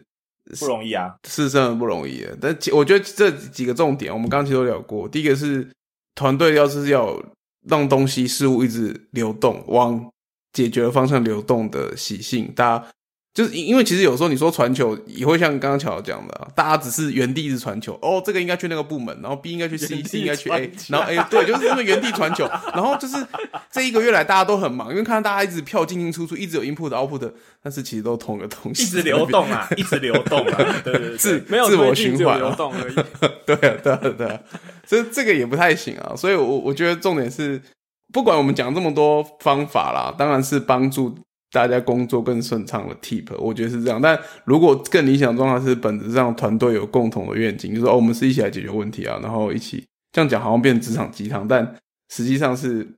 [0.62, 2.38] 不容易啊，是真的不容易的。
[2.40, 5.06] 但我觉得这几个重点，我们刚刚其实都聊过。
[5.06, 5.70] 第一个是
[6.16, 7.22] 团队要是要
[7.68, 10.10] 让东西事物一直流动，往
[10.54, 12.86] 解决的方向流动的习性，大家。
[13.38, 17.94] 就是因为其实有时候你说传球也会像刚刚巧讲的，大家只是原地一直传球。
[18.02, 22.50] 哦，这个应该去那个部门，然后 B 应该去 C，C 应该去 A，然后 A 对，就是因为原地传球。
[22.74, 23.16] 然后就是
[23.72, 27.32] 这一个月来大家都很忙，因为看到大家一直票进进出出，一直有 input output，
[27.62, 32.96] 但是其实都同个东西，一直流动啊，一直流动啊， 对对对，自没有自我循环流动而已。
[33.46, 34.40] 对啊，对啊，对啊，
[34.88, 36.16] 这这个也不太行啊。
[36.16, 37.62] 所以，我我觉得重点是，
[38.12, 41.16] 不管我们讲这么多方法啦，当然是帮助。
[41.52, 44.02] 大家工作更顺畅的 tip，我觉得是这样。
[44.02, 51.76] 但如果更理想状态是本质上团队有共同的愿景，就是说哦，我们是一起来解决问题啊，然后一起这样讲好像变职场鸡汤，但
[52.10, 52.96] 实际上是，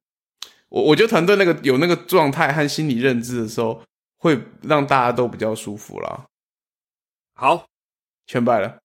[0.70, 3.82] 我我觉得团队那个有那个状态和心理认知的时候，
[4.18, 6.26] 会让大家都比较舒服啦。
[7.36, 7.66] 好，
[8.26, 8.80] 全败了，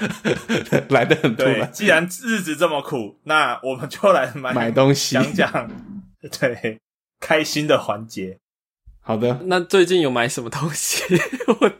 [0.90, 1.72] 来的很突然。
[1.72, 5.70] 既然日子这么苦，那我们就来买买东西，讲讲
[6.20, 6.78] 对
[7.18, 8.38] 开心的环节。
[9.06, 11.00] 好的，那最近有买什么东西？
[11.60, 11.72] 我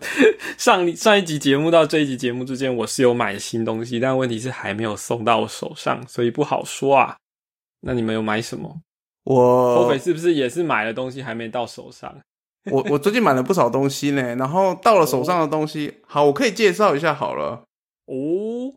[0.56, 7.16] 上上一集节目到这一集节目之间，我是有买新东西，但问题是还没有送到我手上，所以不好说啊。
[7.80, 8.80] 那你们有买什么？
[9.24, 12.16] 我后北是不是也是买了东西还没到手上？
[12.70, 17.64] 我我最近买了不少东西呢， 然后到了手上的东西，好，我可以介绍一下好了。
[18.06, 18.72] 哦，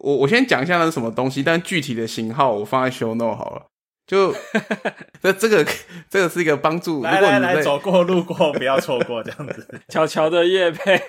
[0.00, 3.66] 我我先讲一下那是什么东西，但具体的型号我放在 show note 好了。
[4.06, 4.34] 就
[5.22, 5.66] 这这个
[6.10, 9.80] 这个是一个帮助，来来来，走过路过 不要错过这样子。
[9.88, 11.00] 巧巧的月配，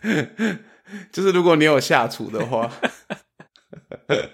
[1.12, 2.70] 就是如果你有下厨的话。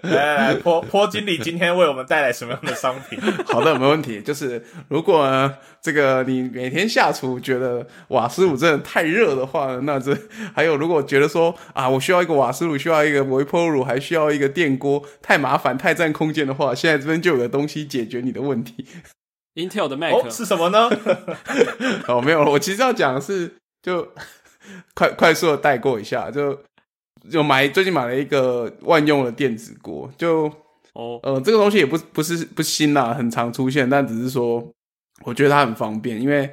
[0.01, 3.19] 来来，坡坡经理今天为我们带来什么样的商品？
[3.47, 4.21] 好的，没问题。
[4.21, 5.51] 就是如果
[5.81, 10.17] 这个你每天下厨觉得瓦斯炉真的太热的话，那这
[10.53, 18.85] 还有如果觉得说啊，我需要一个瓦斯炉，需要一个微波炉，还需要一个电锅，太麻烦、太占空间的话，现在这边就有个东西解决你的问题。
[19.55, 20.89] Intel 的 Mac 是什么呢？
[22.07, 22.51] 哦，没有了。
[22.51, 24.13] 我其实要讲的是，就
[24.93, 26.59] 快快速的带过一下，就。
[27.29, 30.45] 就买最近买了一个万用的电子锅，就
[30.93, 34.65] 哦呃这个东西也不不是不新啦，很常出现，但只是说
[35.23, 36.49] 我觉得它很方便，因为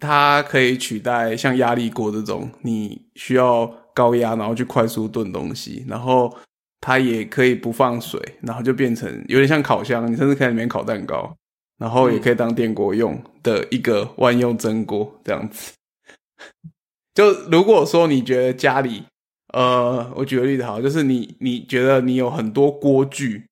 [0.00, 6.34] 它可以取代像压力锅这种你需要高压然后去快速炖东西，然后
[6.80, 11.34] 它也可以不放水，然后就变成有点像烤箱，你甚至可以里面烤蛋糕，
[11.78, 15.72] 然后也可以当电锅用的一个万用蒸锅这样子。
[17.14, 19.04] 就如果说你觉得家里
[19.52, 23.46] 呃，我举个例子好，就是你你觉得你有很多锅具，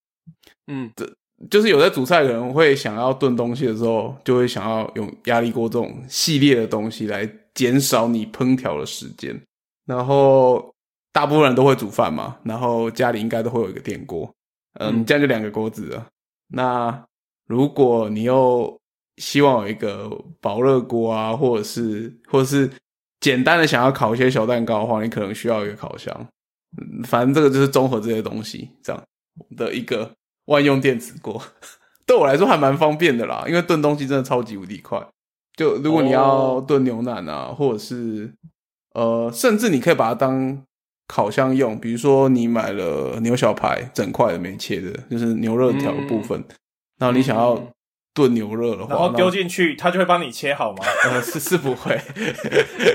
[0.66, 1.08] 嗯，这
[1.48, 9.40] 就是有在煮菜的人会想要炖东西的时候，就会想要用压力锅这种系列的东西来减少你烹调的时间。
[9.86, 10.74] 然后
[11.12, 14.28] 大部分人都会煮饭嘛，然后家里应该都会有一个电锅，
[14.80, 16.06] 嗯，这样就两个锅子了。
[16.48, 17.04] 那
[17.46, 18.76] 如果你又
[19.18, 22.68] 希望有一个保热锅啊，或者是或者是。
[23.24, 26.14] 简单的想要烤一些小蛋糕的话，你可能需要一个烤箱。
[26.76, 29.02] 嗯，反正这个就是综合这些东西这样
[29.56, 30.10] 的一个
[30.44, 31.40] 万用电子锅，
[32.04, 33.46] 对我来说还蛮方便的啦。
[33.48, 35.02] 因为炖东西真的超级无敌快。
[35.56, 38.30] 就如果你要炖牛腩啊，或者是
[38.92, 40.62] 呃，甚至你可以把它当
[41.08, 41.80] 烤箱用。
[41.80, 46.44] 比如说你买了牛小排整块的没切的，就是牛肉条部分，
[46.98, 47.58] 然后你想要。
[48.14, 50.84] 炖牛肉的话，然后丢进去，它就会帮你切好吗？
[51.10, 52.00] 呃，是是不会，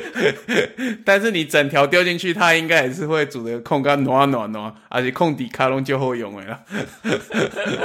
[1.03, 6.63] 但是你整条丢进去，它应该也是会煮的控干暖暖暖，而且控底卡龙就会用了。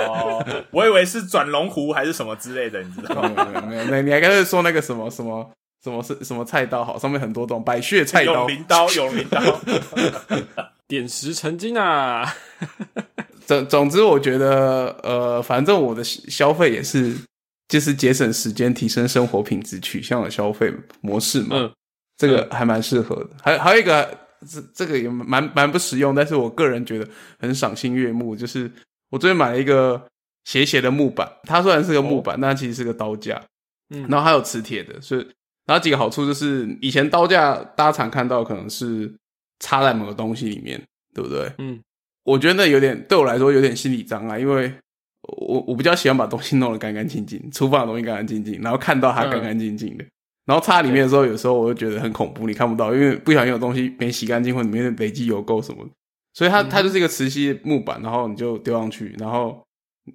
[0.06, 3.48] 哦，我以为是转龙湖还是什么之类的，你知道吗？
[3.50, 5.50] 没有没有，那你还刚才说那个什么什么
[5.82, 9.40] 什么是什么菜刀好，上面很多种百穴菜刀，永灵刀，永灵刀，
[10.86, 12.32] 点石成金啊！
[13.46, 17.14] 总总之，我觉得，呃，反正我的消费也是，
[17.68, 21.56] 就是节省时间、提升生活品质取向的消费模式嘛。
[21.56, 21.72] 嗯，
[22.16, 23.30] 这个还蛮适合的。
[23.42, 24.18] 还还有一个，
[24.48, 28.34] 这这个也蛮蛮不实用，但是我个人觉得很赏心悦目。
[28.34, 28.70] 就是
[29.10, 30.02] 我最近买了一个
[30.44, 33.42] 斜斜的木板，它虽然是个木板，但其实是个刀架。
[33.90, 35.26] 嗯，然后还有磁铁的，所以
[35.66, 39.12] 然后几个好处就是，以前刀架大家常看到可能是
[39.60, 40.82] 插在某个东西里面，
[41.14, 41.52] 对不对？
[41.58, 41.78] 嗯。
[42.24, 44.72] 我觉得那有点对我来说有点心理障碍，因为
[45.38, 50.04] 我我比较喜欢把东西弄得干干净净，厨房的东西干干净净，然后看到它干干净净的，
[50.44, 55.86] 然后插里面的时候，有时候我就觉得很恐怖，你看不到，因为不小心有东西没洗干净，或者里面累积油垢什么，
[56.34, 59.62] 所以它它就是一个磁吸木板，然后你就丢上去，然后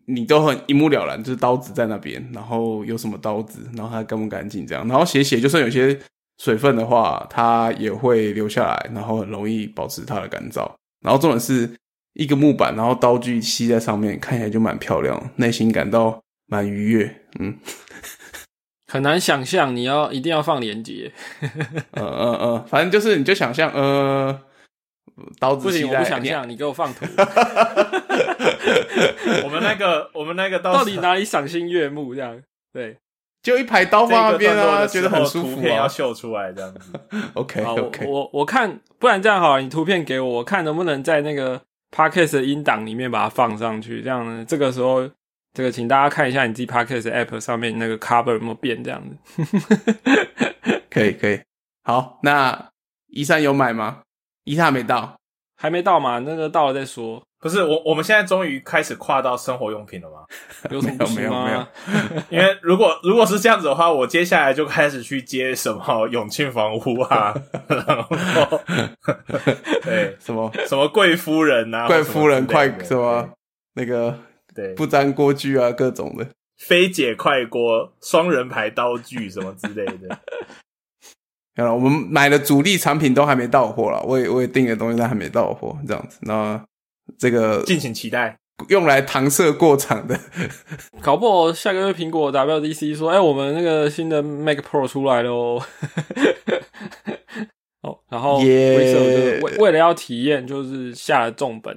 [0.05, 5.99] 你都很一目了然，就是刀子在那边，然后有什么刀子，然后它干不干净这样，然后写写就算有些
[6.39, 10.70] 水分的话，它也会留下来，然后很容易保持它的干燥，
[11.01, 11.70] 然后重点是。
[12.20, 17.15] 一个木板，然后刀具吸在上面，看起来就蛮漂亮，内心感到蛮愉悦。
[17.39, 17.57] 嗯，
[18.91, 21.13] 很难想象，你要一定要放连接。
[21.39, 24.38] 嗯嗯嗯，反正就是你就想象，呃，
[25.39, 27.05] 刀子不行，我不想象，你给我放图。
[29.45, 32.13] 我们那个，我们那个 到底哪里赏心悦目？
[32.13, 32.38] 这样
[32.74, 32.97] 对，
[33.41, 36.91] 就一排刀放那边啊，觉得很舒服，要秀出来这样子。
[37.36, 41.61] OK OK，我我看，不然这样好，你图片给我，我看能不能在那个。
[41.91, 44.45] Podcast 的音档里面把它放上去，这样呢？
[44.45, 45.09] 这个时候，
[45.53, 49.17] 这个请大家看一下你自己 Podcast App 上面那个 Cover 有没有变，这样子。
[50.89, 51.39] 可以，可以。
[51.83, 52.69] 好，那
[53.07, 54.01] 一三有买吗？
[54.43, 55.17] 一三还没到，
[55.55, 56.19] 还没到嘛？
[56.19, 57.23] 那个到了再说。
[57.41, 60.25] 不是我，我们现在终于开始跨到生活用品了吗？
[60.69, 61.65] 有什么没有没有？
[62.29, 67.33] 因为如果如果是这样子的话，我接下来就开始去接什么永庆房屋啊，
[67.67, 68.17] 然后
[69.83, 73.29] 对什么什么贵夫人啊，贵夫人快什么
[73.75, 74.19] 那个
[74.53, 76.27] 对不粘锅具啊，各种的
[76.57, 80.19] 飞姐快锅、双人牌刀具什么之类的。
[81.55, 86.61] 好了，我们买的主力产品都还没到货了，我也我也订的东西，但还没到货，这样子那。
[87.18, 88.38] 这个敬请期待。
[88.68, 90.20] 用来搪塞过场的。
[91.01, 95.64] 搞不好下个月苹果 WDC 说：“哎，我们那个新的 Mac Pro 出来喽哦。
[97.82, 101.74] 哦，然后为什么为为了要体验，就是下了重本，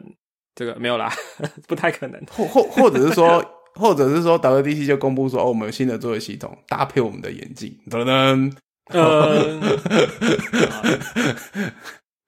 [0.57, 1.09] 这个没有啦，
[1.69, 2.21] 不太可能。
[2.29, 3.41] 或或或者是说，
[3.77, 8.53] 或者是说 WDC 就公布说，哦，我们有新的作业系统搭配我们的眼镜，噔噔，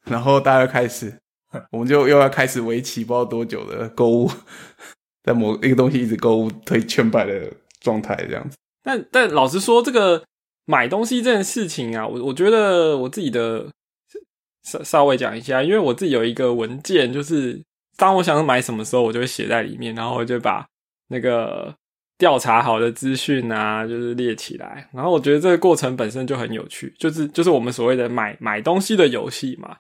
[0.05, 1.19] 然后大家开始，
[1.73, 4.31] 我们就又要开始为期不知道多久的购物，
[5.23, 8.57] 在某一个东西一直购物推劝败的状态这样子。
[8.83, 10.23] 但但老实说，这个。
[10.67, 13.67] 买东西这件事情啊，我我觉得我自己的
[14.63, 17.63] 稍稍微讲一下，因为我自己有一个文件，就是
[17.99, 20.67] 当我想买什么时候，我就会写在里面，然后我就把
[21.09, 21.75] 那个
[22.19, 24.89] 调查好的资讯啊，就是列起来。
[24.93, 29.77] 然后我觉得这个过程本身就很有趣，就是就是我们所谓的买买东西的游戏嘛。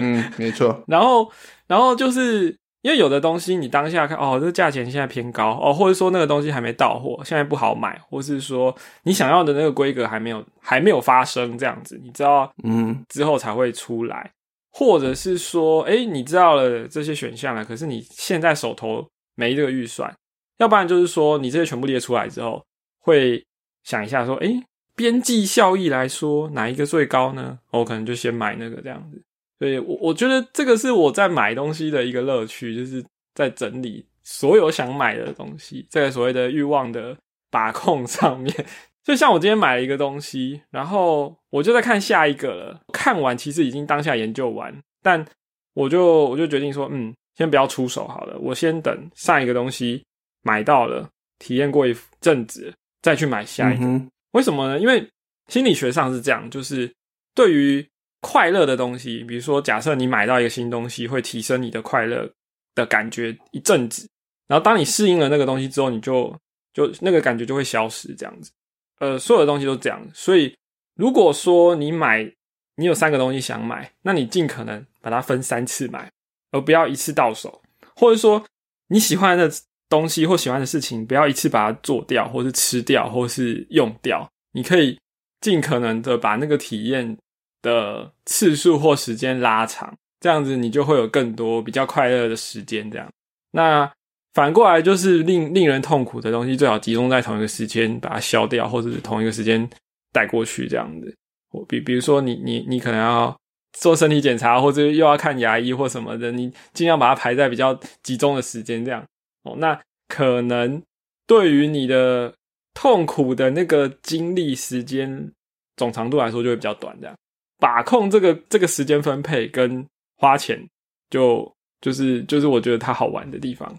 [0.00, 0.82] 嗯， 没错。
[0.86, 1.30] 然后
[1.66, 2.56] 然后就是。
[2.82, 8.74] 因为有的东西你当下看哦，这价钱现在偏高哦，或者说那个东西还没到货，现在不好买，或是说
[9.04, 14.28] 你想要的那个规格还没有还没有发生这样子，你知道，嗯，之后才会出来，
[14.72, 19.06] 或者是说，哎，你知道了这些选项了，可是你现在手头
[19.36, 20.12] 没这个预算，
[20.58, 22.64] 要不然就是说你这些全部列出来之后，
[23.00, 23.44] 会
[23.84, 24.62] 想一下说，哎，
[24.94, 27.58] 边际效益来说哪一个最高呢？
[27.70, 29.22] 我可能就先买那个这样子。
[29.58, 37.16] 所以我，我觉得这个是我在买东西的一个乐趣，就是在整理所有想买的东西，在所谓的欲望的
[37.50, 38.54] 把控上面。
[39.04, 42.80] 就像我今天买了一个东西，然后我就在看下一个了。
[42.92, 44.72] 看完其实已经当下研究完，
[45.02, 45.26] 但
[45.74, 50.04] 我就我就决定说，嗯，先不要出手好了，我先等上一个东西
[50.42, 54.02] 买到了，体验过一阵子，再去买下一个。
[54.32, 54.78] 为什么呢？
[54.78, 55.08] 因为
[55.48, 56.92] 心理学上是这样，就是
[57.34, 57.88] 对于。
[58.24, 62.32] 快乐的东西，比如说，假设你买到一个新东西，会提升你的快乐
[62.72, 64.08] 的感觉一阵子，
[64.46, 66.32] 然后当你适应了那个东西之后，你就
[66.72, 68.52] 就那个感觉就会消失，这样子。
[69.00, 70.00] 呃，所有的东西都这样。
[70.14, 70.56] 所以，
[70.94, 72.32] 如果说你买，
[72.76, 76.08] 你有三个东西想买，那你尽可能把它分三次买，
[76.52, 77.60] 而不要一次到手。
[77.96, 78.46] 或者说，
[78.86, 79.50] 你喜欢的
[79.92, 84.26] 东西或喜欢的事情，不要一次把它做掉，或是吃掉，或是用掉。
[84.52, 84.98] 你可以
[85.40, 87.16] 尽可能的把那个体验。
[87.62, 92.90] 的次数或时间拉长，这样子你就会有更多比较快乐的时间。
[92.90, 93.08] 这样，
[93.52, 93.88] 那
[94.34, 99.70] 反过来就是令令人痛苦的东西，最好集中在同一个时间把它消掉，或者是同一个时间
[100.12, 100.66] 带过去。
[100.66, 101.16] 这样子，
[101.52, 103.32] 我比比如说你你你可能要
[103.78, 108.84] 做身体检查，或者又要看牙医或什么的，你尽量把它排在比较集中的时间。
[108.84, 109.00] 这样
[109.42, 110.82] 哦，那可能
[111.26, 112.34] 对于你的
[112.74, 115.32] 痛苦的那个经历时间
[115.76, 116.96] 总长度来说，就会比较短。
[117.00, 117.16] 这样。
[117.58, 119.86] 把控这个这个时间分配跟
[120.16, 120.68] 花钱，
[121.10, 123.78] 就就是就是我觉得它好玩的地方。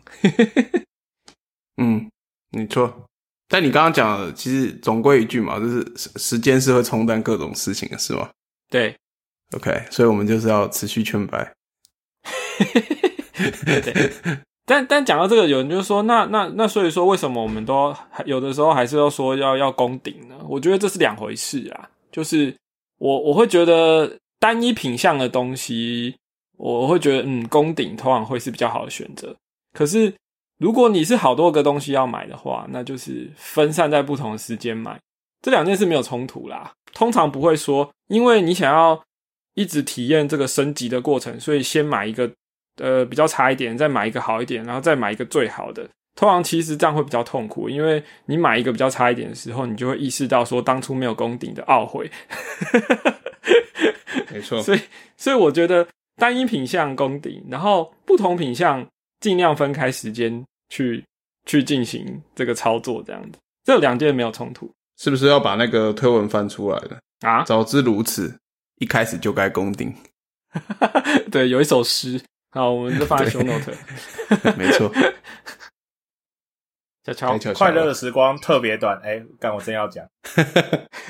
[1.78, 2.10] 嗯，
[2.52, 3.06] 没错。
[3.50, 8.30] 但你刚刚讲的，其实总归一句嘛，就是时间是会冲淡各种事情的，是吗？
[8.70, 8.96] 对。
[9.56, 11.54] OK，所以我们就是要持续劝白。
[13.66, 13.94] 对。
[14.66, 17.96] 但但讲到这个，有人就说，那那那，所以说为什么我们都
[18.26, 20.36] 有的时候还是要说要要攻顶呢？
[20.48, 22.56] 我觉得这是两回事啊，就是。
[23.00, 26.16] 我我会觉得单一品相的东西，
[26.56, 29.36] 我会觉得嗯，攻顶通常会是比较好的选择。
[29.74, 30.14] 可是
[30.58, 34.98] 如果你是好多个东西要买的话，那就是分散在不同的时间买，
[35.42, 36.72] 这两件事没有冲突啦。
[36.94, 39.04] 通常不会说，因为你想要
[39.56, 42.32] 一直体验这个升级的过程，所以先买一个
[42.78, 45.88] 呃比较差一点，再买一个好一点，然后再买一个最好的。
[46.16, 52.10] 通常其实这样会比较痛苦，因为你买一个比较差一点的时候，你就会意识到说当初没有攻顶的懊悔。
[54.32, 54.80] 没错， 所以
[55.18, 55.88] 所以我觉得
[56.18, 58.86] 单一品相攻顶，然后不同品相
[59.20, 61.04] 尽量分开时间去
[61.46, 64.72] 去进行这个操作，这样子这两件没有冲突。
[65.00, 67.44] 是不是要把那个推文翻出来了啊？
[67.44, 68.38] 早知如此，
[68.78, 69.92] 一开始就该攻顶。
[71.32, 72.22] 对，有一首诗，
[72.54, 73.74] 好，我们就放在 show note。
[74.56, 74.92] 没错。
[77.04, 78.98] 小乔，快乐的时光特别短。
[79.04, 80.06] 哎，干，我真要讲，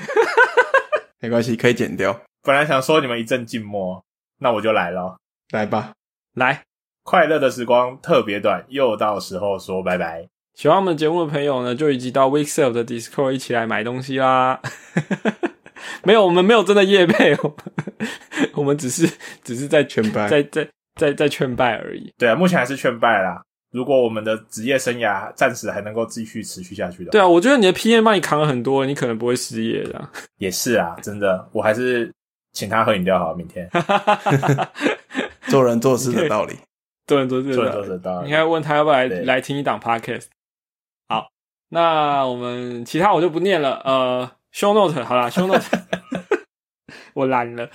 [1.19, 2.17] 没关系，可以剪掉。
[2.41, 4.01] 本来想说你们一阵静默，
[4.39, 5.17] 那我就来了，
[5.51, 5.91] 来吧，
[6.33, 6.63] 来。
[7.03, 10.25] 快乐的时光特别短，又到时候说拜拜。
[10.53, 14.61] 喜欢我们节目的朋友呢，就一起到 w e e k s e l f 的 Discord 一起来买东西啦。
[16.03, 17.37] 没有，我们没有真的夜配，
[18.55, 19.05] 我们只是
[19.43, 20.65] 只是在全班，在在
[20.95, 22.13] 在在劝败而已。
[22.17, 23.41] 对啊，目前还是劝败啦。
[23.71, 30.09] 如果我们的职业生涯暂时还能够继续持续下去的，对啊，我觉得你的 PM 帮你扛了很多，你可能不会失业的。
[30.37, 32.13] 也是啊，真的，我还是
[32.51, 33.67] 请他喝饮料好，明天。
[35.49, 36.55] 做人做事的道理，
[37.07, 40.25] 做人做事做人做事，当然你应该问他要不要来来听一档 podcast。
[41.09, 41.27] 好，
[41.69, 43.81] 那我们其他我就不念了。
[43.83, 45.65] 呃，show note 好啦 s h o w note
[47.15, 47.69] 我懒了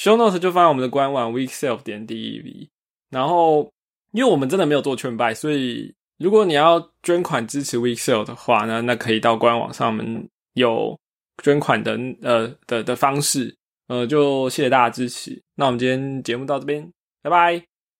[0.00, 2.68] ，show notes 就放在我们的官网 weekself 点 dev。
[3.10, 3.70] 然后，
[4.12, 10.98] 因为我们真的没有做劝败，所以如果你要捐款支持 weekself 的话呢，那可以到官网上我们有
[11.42, 13.54] 捐款的呃的的方式。
[13.88, 15.42] 呃，就谢谢大家支持。
[15.56, 16.88] 那我们今天节目到这边，
[17.22, 17.56] 拜拜，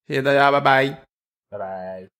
[0.07, 0.87] 谢谢大家，拜拜，
[1.51, 2.20] 拜拜。